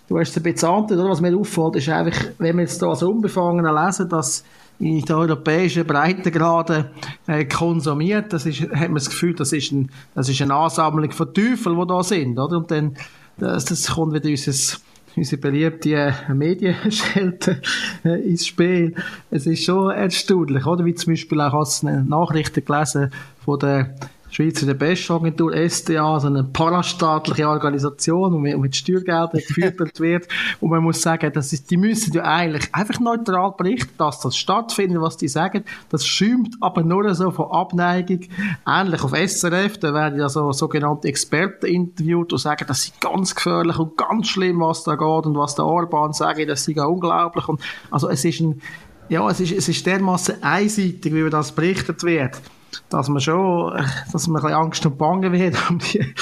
du 0.09 0.17
hast 0.17 0.31
es 0.31 0.37
ein 0.37 0.43
bisschen 0.43 0.69
oder? 0.69 1.09
Was 1.09 1.21
mir 1.21 1.37
auffällt, 1.37 1.75
ist 1.75 1.89
einfach, 1.89 2.19
wenn 2.39 2.55
wir 2.55 2.63
jetzt 2.63 2.81
da 2.81 2.89
als 2.89 3.03
Unbefangener 3.03 3.85
lesen, 3.85 4.09
dass 4.09 4.43
in 4.79 5.01
den 5.01 5.15
europäischen 5.15 5.85
Breitengraden 5.85 6.85
äh, 7.27 7.45
konsumiert, 7.45 8.33
das 8.33 8.47
ist, 8.47 8.61
hat 8.61 8.71
man 8.71 8.95
das 8.95 9.09
Gefühl, 9.09 9.35
das 9.35 9.53
ist, 9.53 9.71
ein, 9.71 9.91
das 10.15 10.29
ist 10.29 10.41
eine 10.41 10.55
Ansammlung 10.55 11.11
von 11.11 11.31
Teufeln, 11.31 11.79
die 11.79 11.87
da 11.87 12.03
sind, 12.03 12.39
oder? 12.39 12.57
Und 12.57 12.71
dann, 12.71 12.97
das, 13.37 13.65
das 13.65 13.91
kommt 13.91 14.13
wieder 14.13 14.29
unser 14.29 14.79
unsere 15.15 15.41
beliebte 15.41 15.95
äh, 15.95 16.33
Medienschelte 16.33 17.61
äh, 18.03 18.21
ins 18.27 18.47
Spiel. 18.47 18.95
Es 19.31 19.45
ist 19.45 19.63
schon 19.63 19.91
erstaunlich, 19.91 20.65
oder? 20.65 20.85
Wie 20.85 20.95
zum 20.95 21.13
Beispiel 21.13 21.41
auch 21.41 21.53
als 21.53 21.83
Nachrichten 21.83 22.65
gelesen 22.65 23.11
von 23.43 23.59
der 23.59 23.95
Schweizer 24.33 24.73
Bestagentur 24.73 25.53
SDA, 25.53 26.19
so 26.19 26.25
eine 26.25 26.43
parastaatliche 26.43 27.47
Organisation, 27.47 28.43
die 28.43 28.55
mit 28.55 28.75
Steuergeldern 28.75 29.29
geführt 29.47 29.99
wird. 29.99 30.27
Und 30.59 30.71
man 30.71 30.81
muss 30.81 31.03
sagen, 31.03 31.31
das 31.31 31.53
ist, 31.53 31.69
die 31.69 31.77
müssen 31.77 32.13
ja 32.13 32.23
eigentlich 32.23 32.73
einfach 32.73 32.99
neutral 32.99 33.53
berichten, 33.55 33.93
dass 33.99 34.21
das 34.21 34.35
stattfindet, 34.35 34.99
was 34.99 35.17
die 35.17 35.27
sagen. 35.27 35.63
Das 35.89 36.07
schäumt 36.07 36.55
aber 36.61 36.81
nur 36.81 37.13
so 37.13 37.29
von 37.29 37.51
Abneigung. 37.51 38.21
Ähnlich 38.65 39.03
auf 39.03 39.13
SRF, 39.13 39.77
da 39.77 39.93
werden 39.93 40.17
ja 40.17 40.27
so 40.29 40.51
sogenannte 40.51 41.09
Experten 41.09 41.67
interviewt 41.67 42.33
und 42.33 42.39
sagen, 42.39 42.65
das 42.67 42.85
ist 42.85 42.99
ganz 42.99 43.35
gefährlich 43.35 43.77
und 43.77 43.97
ganz 43.97 44.29
schlimm, 44.29 44.61
was 44.61 44.83
da 44.83 44.95
geht 44.95 45.27
und 45.27 45.37
was 45.37 45.53
der 45.53 45.65
Orban 45.65 46.11
sagt, 46.11 46.49
das 46.49 46.67
ist 46.67 46.75
ja 46.75 46.85
unglaublich. 46.85 47.47
Und 47.47 47.61
also 47.91 48.09
es 48.09 48.25
ist 48.25 48.39
ein, 48.39 48.63
ja, 49.09 49.29
es 49.29 49.39
ist, 49.39 49.51
es 49.51 49.69
ist 49.69 49.85
dermaßen 49.85 50.41
einseitig, 50.41 51.13
wie 51.13 51.29
das 51.29 51.51
berichtet 51.51 52.01
wird 52.01 52.41
dass 52.89 53.09
man 53.09 53.21
schon, 53.21 53.73
dass 54.11 54.27
man 54.27 54.41
ein 54.41 54.43
bisschen 54.43 54.57
Angst 54.57 54.85
und 54.85 54.97
Bange 54.97 55.31
wird 55.31 55.55
um, 55.69 55.79
die, 55.79 56.13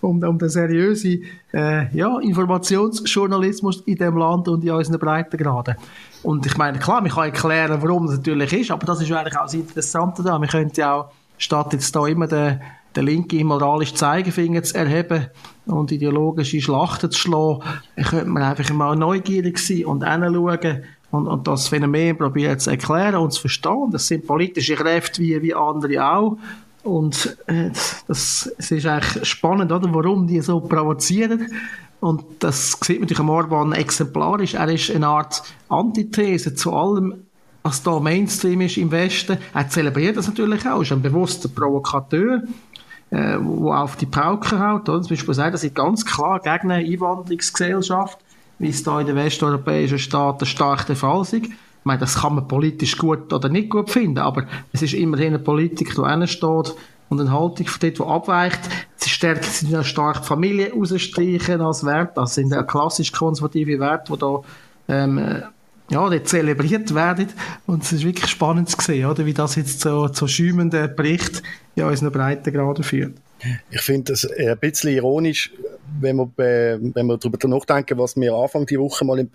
um, 0.00 0.22
um 0.22 0.38
den 0.38 0.48
seriösen 0.48 1.24
äh, 1.52 1.94
ja, 1.96 2.18
Informationsjournalismus 2.18 3.82
in 3.82 3.96
dem 3.96 4.16
Land 4.16 4.48
und 4.48 4.64
in 4.64 4.70
unseren 4.70 4.98
Breitengraden. 4.98 5.76
Und 6.22 6.46
ich 6.46 6.56
meine, 6.56 6.78
klar, 6.78 7.00
man 7.00 7.10
kann 7.10 7.24
erklären, 7.24 7.80
warum 7.80 8.06
das 8.06 8.16
natürlich 8.16 8.52
ist, 8.52 8.70
aber 8.70 8.86
das 8.86 9.00
ist 9.00 9.10
eigentlich 9.12 9.36
auch 9.36 9.44
das 9.44 9.54
Interessante 9.54 10.22
da. 10.22 10.38
Wir 10.38 10.48
könnten 10.48 10.80
ja 10.80 10.94
auch, 10.94 11.10
statt 11.38 11.72
jetzt 11.72 11.94
da 11.96 12.06
immer 12.06 12.26
den, 12.26 12.60
den 12.94 13.04
linken 13.06 13.46
moralischen 13.46 13.96
Zeigefinger 13.96 14.62
zu 14.62 14.76
erheben 14.76 15.28
und 15.66 15.92
ideologische 15.92 16.60
Schlachten 16.60 17.10
zu 17.10 17.18
schlagen, 17.18 17.62
könnte 18.08 18.26
man 18.26 18.42
einfach 18.42 18.70
mal 18.72 18.96
neugierig 18.96 19.58
sein 19.58 19.86
und 19.86 20.04
hinschauen, 20.04 20.82
und, 21.10 21.26
und 21.26 21.46
das 21.46 21.68
Phänomen 21.68 22.16
probiert 22.16 22.60
zu 22.60 22.70
erklären 22.70 23.16
und 23.16 23.32
zu 23.32 23.42
verstehen. 23.42 23.90
Das 23.90 24.06
sind 24.06 24.26
politische 24.26 24.76
Kräfte 24.76 25.22
wie, 25.22 25.42
wie 25.42 25.54
andere 25.54 26.04
auch. 26.04 26.38
Und 26.82 27.36
äh, 27.46 27.70
das, 28.06 28.52
das 28.56 28.70
ist 28.70 28.86
eigentlich 28.86 29.28
spannend, 29.28 29.72
oder? 29.72 29.92
warum 29.92 30.26
die 30.26 30.40
so 30.40 30.60
provozieren. 30.60 31.48
Und 32.00 32.24
das 32.38 32.78
sieht 32.80 32.96
man 32.96 33.02
natürlich 33.02 33.20
am 33.20 33.28
Orban 33.28 33.72
exemplarisch. 33.72 34.54
Er 34.54 34.68
ist 34.68 34.90
eine 34.90 35.06
Art 35.06 35.42
Antithese 35.68 36.54
zu 36.54 36.72
allem, 36.72 37.26
was 37.62 37.82
da 37.82 38.00
Mainstream 38.00 38.62
ist 38.62 38.78
im 38.78 38.90
Westen. 38.90 39.36
Er 39.52 39.68
zelebriert 39.68 40.16
das 40.16 40.28
natürlich 40.28 40.66
auch, 40.66 40.80
ist 40.80 40.92
ein 40.92 41.02
bewusster 41.02 41.50
Provokateur, 41.50 42.42
äh, 43.10 43.36
wo 43.38 43.72
auf 43.72 43.96
die 43.96 44.06
Pauke 44.06 44.58
haut. 44.58 44.88
Oder? 44.88 45.02
Zum 45.02 45.10
Beispiel 45.10 45.34
sagt, 45.34 45.54
er 45.54 45.58
sei 45.58 45.68
ganz 45.68 46.06
klar 46.06 46.40
gegen 46.40 46.70
eine 46.70 46.86
Einwanderungsgesellschaft, 46.86 48.18
wie 48.60 48.68
es 48.68 48.84
da 48.84 49.00
in 49.00 49.06
den 49.06 49.16
westeuropäischen 49.16 49.98
Staaten 49.98 50.46
stark 50.46 50.86
der 50.86 50.94
Fall 50.94 51.22
ist. 51.22 51.32
Ich 51.32 51.50
meine, 51.82 51.98
das 51.98 52.20
kann 52.20 52.34
man 52.34 52.46
politisch 52.46 52.96
gut 52.96 53.32
oder 53.32 53.48
nicht 53.48 53.70
gut 53.70 53.90
finden, 53.90 54.18
aber 54.18 54.44
es 54.72 54.82
ist 54.82 54.92
immerhin 54.92 55.28
eine 55.28 55.38
Politik, 55.38 55.94
die 55.94 56.26
steht 56.28 56.74
und 57.08 57.20
eine 57.20 57.32
Haltung 57.32 57.66
von 57.66 57.80
dort, 57.80 57.98
die 57.98 58.02
abweicht. 58.02 58.60
Sie 58.96 59.08
stärken 59.08 59.42
sie 59.50 59.68
ja 59.68 59.82
stark 59.82 60.20
die 60.20 60.28
Familie 60.28 60.72
rausstreichen 60.72 61.60
als 61.60 61.84
Wert. 61.84 62.16
Das 62.16 62.34
sind 62.34 62.52
ja 62.52 62.62
klassisch 62.62 63.10
konservative 63.12 63.80
Werte, 63.80 64.12
die 64.12 64.18
da 64.18 64.42
ähm, 64.88 65.42
ja, 65.90 66.08
dort 66.08 66.28
zelebriert 66.28 66.94
werden. 66.94 67.28
Und 67.66 67.82
es 67.82 67.92
ist 67.92 68.04
wirklich 68.04 68.30
spannend 68.30 68.68
zu 68.68 68.80
sehen, 68.80 69.06
oder, 69.06 69.26
wie 69.26 69.34
das 69.34 69.56
jetzt 69.56 69.80
so 69.80 70.08
zu 70.08 70.28
schäumenden 70.28 70.94
Bericht 70.94 71.42
in 71.74 71.84
unseren 71.84 72.12
Breitengraden 72.12 72.84
führt. 72.84 73.14
Ich 73.70 73.80
finde 73.80 74.12
das 74.12 74.24
ein 74.26 74.58
bisschen 74.58 74.92
ironisch, 74.92 75.50
wenn 76.00 76.16
wir, 76.16 76.30
wenn 76.36 77.06
wir 77.06 77.18
darüber 77.18 77.48
nachdenken, 77.48 77.98
was 77.98 78.16
wir 78.16 78.34
Anfang 78.34 78.66
die 78.66 78.78
Woche 78.78 79.04
mal 79.04 79.18
in 79.18 79.30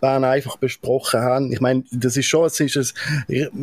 Bern 0.00 0.24
einfach 0.24 0.56
besprochen 0.56 1.20
haben. 1.20 1.52
Ich 1.52 1.60
meine, 1.60 1.84
das 1.92 2.16
ist 2.16 2.26
schon, 2.26 2.46
es 2.46 2.60
ist 2.60 2.76
es 2.76 2.94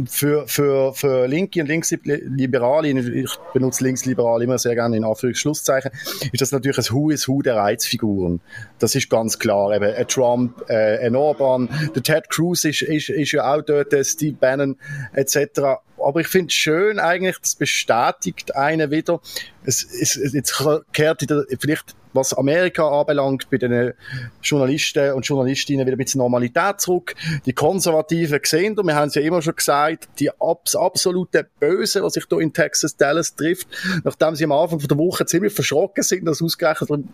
für, 0.07 0.47
für, 0.47 0.93
für 0.93 1.27
Linke 1.27 1.61
und 1.61 1.67
Linksliberale, 1.67 2.89
ich 2.89 3.31
benutze 3.53 3.83
Linksliberale 3.83 4.43
immer 4.43 4.57
sehr 4.57 4.75
gerne 4.75 4.97
in 4.97 5.03
Anführungsschlusszeichen, 5.03 5.91
ist 6.31 6.41
das 6.41 6.51
natürlich 6.51 6.77
ein 6.77 6.93
Hu 6.93 7.09
ist 7.09 7.27
Hu 7.27 7.41
der 7.41 7.55
Reizfiguren. 7.55 8.41
Das 8.79 8.95
ist 8.95 9.09
ganz 9.09 9.39
klar. 9.39 9.75
Eben, 9.75 9.93
ein 9.93 10.07
Trump, 10.07 10.63
äh, 10.69 11.05
ein 11.05 11.15
Orban, 11.15 11.69
der 11.95 12.03
Ted 12.03 12.29
Cruz 12.29 12.65
ist, 12.65 12.81
ist, 12.81 13.09
ist 13.09 13.31
ja 13.31 13.53
auch 13.53 13.61
dort, 13.61 13.91
der 13.91 14.03
Steve 14.03 14.37
Bannon, 14.39 14.77
etc 15.13 15.79
aber 15.97 16.21
ich 16.21 16.27
finde 16.27 16.47
es 16.47 16.53
schön 16.53 16.99
eigentlich, 16.99 17.37
das 17.39 17.55
bestätigt 17.55 18.55
einen 18.55 18.91
wieder. 18.91 19.19
Es, 19.63 19.83
es, 19.83 20.33
jetzt 20.33 20.63
kehrt 20.93 21.21
wieder, 21.21 21.43
vielleicht 21.59 21.95
was 22.15 22.33
Amerika 22.33 22.87
anbelangt, 23.01 23.49
bei 23.49 23.57
den 23.57 23.93
Journalisten 24.41 25.13
und 25.13 25.27
Journalistinnen 25.27 25.85
wieder 25.85 25.95
ein 25.95 26.03
bisschen 26.03 26.19
Normalität 26.19 26.79
zurück. 26.79 27.13
Die 27.45 27.53
Konservativen 27.53 28.39
sehen, 28.43 28.77
wir 28.77 28.95
haben 28.95 29.09
es 29.09 29.15
ja 29.15 29.21
immer 29.21 29.41
schon 29.41 29.55
gesagt, 29.55 30.07
die 30.19 30.31
abs 30.39 30.75
absolute 30.75 31.47
Böse, 31.59 32.03
was 32.03 32.13
sich 32.13 32.25
da 32.25 32.39
in 32.39 32.53
Texas, 32.53 32.95
Dallas 32.95 33.35
trifft, 33.35 33.67
nachdem 34.03 34.35
sie 34.35 34.45
am 34.45 34.53
Anfang 34.53 34.79
der 34.79 34.97
Woche 34.97 35.25
ziemlich 35.25 35.53
verschrocken 35.53 36.03
sind, 36.03 36.25
dass 36.25 36.41
ausgerechnet 36.41 36.89
im, 36.89 37.09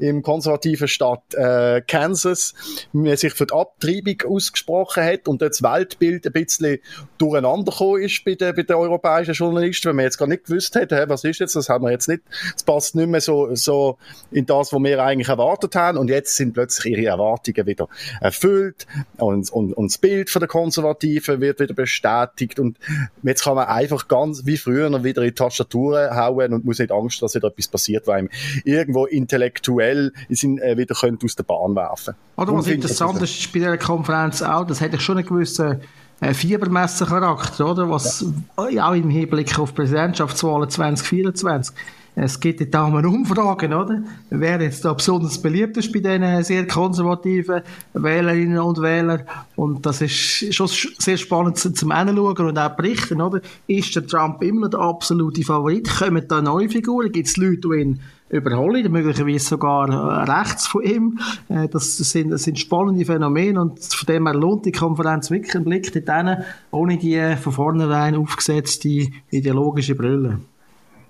im 0.00 0.22
konservativen 0.22 0.88
Stadt 0.88 1.34
äh, 1.34 1.80
Kansas 1.86 2.54
sich 2.92 3.34
für 3.34 3.46
die 3.46 3.54
Abtreibung 3.54 4.22
ausgesprochen 4.26 5.04
hat 5.04 5.28
und 5.28 5.40
das 5.40 5.62
Weltbild 5.62 6.26
ein 6.26 6.32
bisschen 6.32 6.78
durcheinander 7.18 7.70
gekommen 7.70 8.02
ist 8.02 8.11
bei 8.24 8.34
den, 8.34 8.54
bei 8.54 8.62
den 8.62 8.76
europäischen 8.76 9.34
Journalisten, 9.34 9.88
wenn 9.88 9.96
man 9.96 10.04
jetzt 10.04 10.18
gar 10.18 10.28
nicht 10.28 10.44
gewusst 10.44 10.74
hätte, 10.74 10.96
hey, 10.96 11.08
was 11.08 11.24
ist 11.24 11.40
jetzt, 11.40 11.56
das 11.56 11.68
haben 11.68 11.84
wir 11.84 11.90
jetzt 11.90 12.08
nicht, 12.08 12.22
das 12.52 12.62
passt 12.62 12.94
nicht 12.94 13.08
mehr 13.08 13.20
so, 13.20 13.54
so 13.54 13.98
in 14.30 14.46
das, 14.46 14.72
was 14.72 14.82
wir 14.82 15.02
eigentlich 15.02 15.28
erwartet 15.28 15.74
haben. 15.74 15.98
Und 15.98 16.08
jetzt 16.08 16.36
sind 16.36 16.52
plötzlich 16.52 16.96
ihre 16.96 17.06
Erwartungen 17.06 17.66
wieder 17.66 17.88
erfüllt 18.20 18.86
und, 19.18 19.50
und, 19.50 19.72
und 19.72 19.90
das 19.90 19.98
Bild 19.98 20.30
von 20.30 20.40
der 20.40 20.48
Konservativen 20.48 21.40
wird 21.40 21.60
wieder 21.60 21.74
bestätigt. 21.74 22.58
Und 22.58 22.78
jetzt 23.22 23.44
kann 23.44 23.56
man 23.56 23.66
einfach 23.66 24.08
ganz 24.08 24.46
wie 24.46 24.56
früher 24.56 24.90
noch 24.90 25.04
wieder 25.04 25.22
in 25.22 25.28
die 25.28 25.34
Tastatur 25.34 26.14
hauen 26.14 26.52
und 26.52 26.64
muss 26.64 26.78
nicht 26.78 26.92
Angst, 26.92 27.22
dass 27.22 27.34
wieder 27.34 27.48
etwas 27.48 27.68
passiert, 27.68 28.06
weil 28.06 28.28
irgendwo 28.64 29.06
intellektuell 29.06 30.12
ihn 30.28 30.58
äh, 30.58 30.76
wieder 30.76 30.94
könnte 30.94 31.26
aus 31.26 31.36
der 31.36 31.44
Bahn 31.44 31.74
werfen. 31.74 32.14
Oder 32.36 32.54
was 32.54 32.66
interessant 32.66 33.20
ist 33.22 33.52
bei 33.52 33.60
dieser 33.60 33.78
Konferenz 33.78 34.42
auch, 34.42 34.66
das 34.66 34.80
hätte 34.80 34.96
ich 34.96 35.02
schon 35.02 35.18
einen 35.18 35.26
gewissen 35.26 35.80
äh, 36.22 36.32
Fiebermessercharakter, 36.32 37.70
oder? 37.70 37.90
Was 37.90 38.24
ja. 38.70 38.88
auch 38.88 38.94
im 38.94 39.10
Hinblick 39.10 39.58
auf 39.58 39.74
Präsidentschaftswahlen 39.74 40.70
2024 40.70 41.74
es 42.14 42.38
gibt 42.38 42.74
da 42.74 42.88
mal 42.90 43.06
Umfragen, 43.06 43.72
oder? 43.72 44.02
Wer 44.28 44.60
jetzt 44.60 44.84
da 44.84 44.92
besonders 44.92 45.40
beliebt 45.40 45.78
ist 45.78 45.90
bei 45.92 46.00
diesen 46.00 46.44
sehr 46.44 46.66
konservativen 46.66 47.62
Wählerinnen 47.94 48.58
und 48.58 48.82
Wählern. 48.82 49.22
Und 49.56 49.86
das 49.86 50.02
ist 50.02 50.54
schon 50.54 50.68
sehr 50.68 51.16
spannend 51.16 51.56
zum 51.56 51.96
Hinschauen 51.96 52.48
und 52.48 52.58
auch 52.58 52.76
berichten, 52.76 53.22
oder? 53.22 53.40
Ist 53.66 53.96
der 53.96 54.06
Trump 54.06 54.42
immer 54.42 54.62
noch 54.62 54.70
der 54.70 54.80
absolute 54.80 55.42
Favorit? 55.42 55.88
Kommen 55.88 56.28
da 56.28 56.42
neue 56.42 56.68
Figuren? 56.68 57.12
Gibt 57.12 57.28
es 57.28 57.38
Leute, 57.38 57.68
die 57.68 57.80
ihn 57.80 58.00
überholen, 58.32 58.90
möglicherweise 58.90 59.46
sogar 59.46 59.88
äh, 59.88 60.30
rechts 60.30 60.66
von 60.66 60.82
ihm. 60.82 61.18
Äh, 61.48 61.68
das, 61.68 61.98
sind, 61.98 62.30
das 62.30 62.44
sind 62.44 62.58
spannende 62.58 63.04
Phänomene 63.04 63.60
und 63.60 63.84
von 63.84 64.06
dem 64.06 64.26
her 64.26 64.34
lohnt 64.34 64.64
die 64.64 64.72
Konferenz 64.72 65.30
wirklich 65.30 65.54
einen 65.54 65.64
Blick 65.64 65.92
dort 65.92 66.38
ohne 66.70 66.96
die 66.96 67.36
von 67.36 67.52
vornherein 67.52 68.16
aufgesetzte 68.16 69.08
ideologische 69.30 69.94
Brille. 69.94 70.40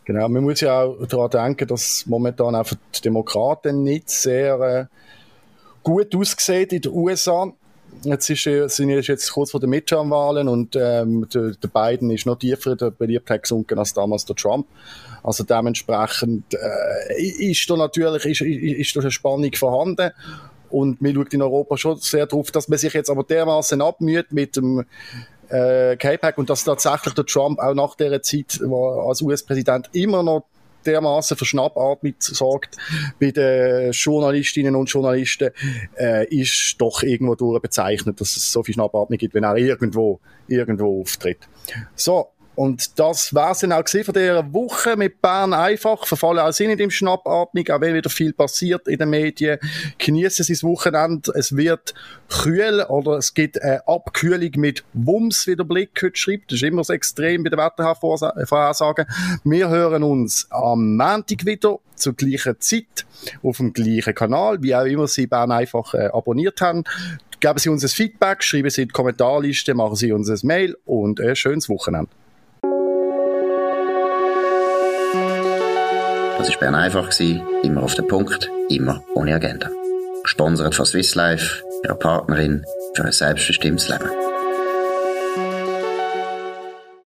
Genau, 0.05 0.29
man 0.29 0.43
muss 0.43 0.61
ja 0.61 0.83
auch 0.83 1.07
daran 1.07 1.31
denken, 1.31 1.69
dass 1.69 2.05
momentan 2.07 2.57
auch 2.57 2.69
die 2.97 3.03
Demokraten 3.03 3.85
nicht 3.85 4.11
sehr 4.11 4.61
äh, 4.61 4.87
gut 5.85 6.15
aussieht 6.17 6.73
in 6.73 6.83
den 6.83 6.93
USA. 6.93 7.53
Jetzt 8.05 8.29
ist, 8.31 8.75
sind 8.75 8.91
jetzt 8.91 9.33
kurz 9.33 9.51
vor 9.53 9.61
den 9.61 9.71
Midterm-Wahlen 9.71 10.49
und 10.49 10.75
ähm, 10.77 11.29
der, 11.33 11.51
der 11.53 11.69
Biden 11.69 12.11
ist 12.11 12.27
noch 12.27 12.39
tiefer 12.39 12.73
in 12.73 12.79
der 12.79 12.91
Beliebtheit 12.91 13.43
gesunken 13.43 13.79
als 13.79 13.95
damals 13.95 14.25
der 14.25 14.35
Trump. 14.35 14.67
Also 15.23 15.45
dementsprechend 15.45 16.55
äh, 16.55 17.23
ist 17.23 17.69
da 17.71 17.77
natürlich 17.77 18.25
ist, 18.25 18.41
ist 18.41 18.97
da 18.97 19.01
eine 19.01 19.11
Spannung 19.11 19.53
vorhanden. 19.55 20.11
Und 20.71 21.03
man 21.03 21.15
schaut 21.15 21.35
in 21.35 21.43
Europa 21.43 21.77
schon 21.77 21.99
sehr 21.99 22.27
darauf, 22.27 22.51
dass 22.51 22.69
man 22.69 22.79
sich 22.79 22.95
jetzt 22.95 23.11
aber 23.11 23.25
dermaßen 23.25 23.81
abmüht 23.83 24.33
mit 24.33 24.57
dem 24.57 24.85
äh, 25.49 25.97
KPAC 25.97 26.39
und 26.39 26.49
dass 26.49 26.65
tatsächlich 26.65 27.15
der 27.15 27.27
Trump 27.27 27.59
auch 27.61 27.75
nach 27.75 27.95
der 27.95 28.23
Zeit 28.23 28.61
als 28.63 29.21
US-Präsident 29.21 29.91
immer 29.93 30.23
noch 30.23 30.47
dermaßen 30.87 31.37
für 31.37 31.45
Schnappatmung 31.45 32.15
sorgt 32.19 32.77
bei 33.21 33.31
den 33.31 33.93
Journalistinnen 33.93 34.75
und 34.77 34.91
Journalisten, 34.91 35.51
äh, 35.99 36.27
ist 36.29 36.77
doch 36.79 37.03
irgendwo 37.03 37.35
durch 37.35 37.61
bezeichnet, 37.61 38.21
dass 38.21 38.37
es 38.37 38.53
so 38.53 38.63
viel 38.63 38.75
Schnappatmung 38.75 39.19
gibt, 39.19 39.35
wenn 39.35 39.45
er 39.45 39.57
irgendwo, 39.57 40.21
irgendwo 40.49 41.01
auftritt. 41.01 41.39
So, 41.95 42.32
und 42.55 42.99
das 42.99 43.35
war's 43.35 43.61
dann 43.61 43.73
auch 43.73 43.89
von 43.89 44.15
dieser 44.15 44.53
Woche 44.53 44.97
mit 44.97 45.23
Bern 45.23 45.55
einfach. 45.55 46.07
Verfallen 46.07 46.39
auch 46.39 46.53
Sie 46.53 46.67
nicht 46.67 46.81
im 46.81 46.91
Schnappatmung, 46.91 47.69
auch 47.71 47.81
wenn 47.81 47.95
wieder 47.95 48.11
viel 48.11 48.33
passiert 48.35 48.87
in 48.89 48.99
den 48.99 49.09
Medien. 49.09 49.59
Genießen 49.99 50.45
Sie 50.45 50.53
das 50.53 50.63
Wochenende. 50.63 51.33
Es 51.35 51.57
wird 51.57 51.95
kühl 52.29 52.85
oder 52.89 53.17
es 53.17 53.33
gibt 53.33 53.61
eine 53.63 53.87
Abkühlung 53.87 54.51
mit 54.57 54.85
Wumms, 54.93 55.47
wie 55.47 55.57
der 55.57 55.65
Blick 55.65 55.99
heute 56.03 56.17
schreibt. 56.17 56.53
Das 56.53 56.57
ist 56.57 56.63
immer 56.63 56.85
so 56.85 56.93
extrem 56.93 57.43
bei 57.43 57.51
den 57.51 57.59
Wettervorhersagen. 57.59 59.07
Wir 59.45 59.69
hören 59.71 60.03
uns 60.03 60.47
am 60.51 60.97
Montag 60.97 61.47
wieder 61.47 61.79
zur 61.95 62.15
gleichen 62.15 62.61
Zeit 62.61 63.07
auf 63.43 63.59
dem 63.59 63.73
gleichen 63.73 64.15
Kanal, 64.15 64.63
wie 64.63 64.75
auch 64.75 64.85
immer 64.85 65.09
Sie 65.09 65.27
Bern 65.27 65.53
einfach 65.53 65.95
äh, 65.95 66.11
abonniert 66.13 66.61
haben. 66.61 66.85
Geben 67.41 67.59
Sie 67.59 67.71
uns 67.71 67.83
ein 67.83 67.89
Feedback, 67.89 68.43
schreiben 68.43 68.71
Sie 68.71 68.83
in 68.83 68.89
die 68.89 68.93
Kommentarliste, 68.93 69.75
machen 69.75 69.97
Sie 69.97 70.13
uns 70.13 70.29
ein 70.29 70.47
Mail 70.47 70.77
und 70.85 71.21
ein 71.21 71.35
schönes 71.35 71.69
Wochenende. 71.69 72.11
Das 76.43 76.51
war 76.51 76.59
Bern 76.59 76.75
einfach, 76.75 77.13
immer 77.63 77.85
auf 77.85 77.95
den 77.95 78.09
Punkt, 78.09 78.51
immer 78.69 79.01
ohne 79.15 79.33
Agenda. 79.33 79.71
Gesponsert 80.25 80.75
von 80.75 80.85
Swiss 80.85 81.15
Life, 81.15 81.63
ihrer 81.85 81.95
Partnerin 81.95 82.65
für 82.97 83.05
ein 83.05 83.13
selbstbestimmtes 83.13 83.89
Leben. 83.89 84.11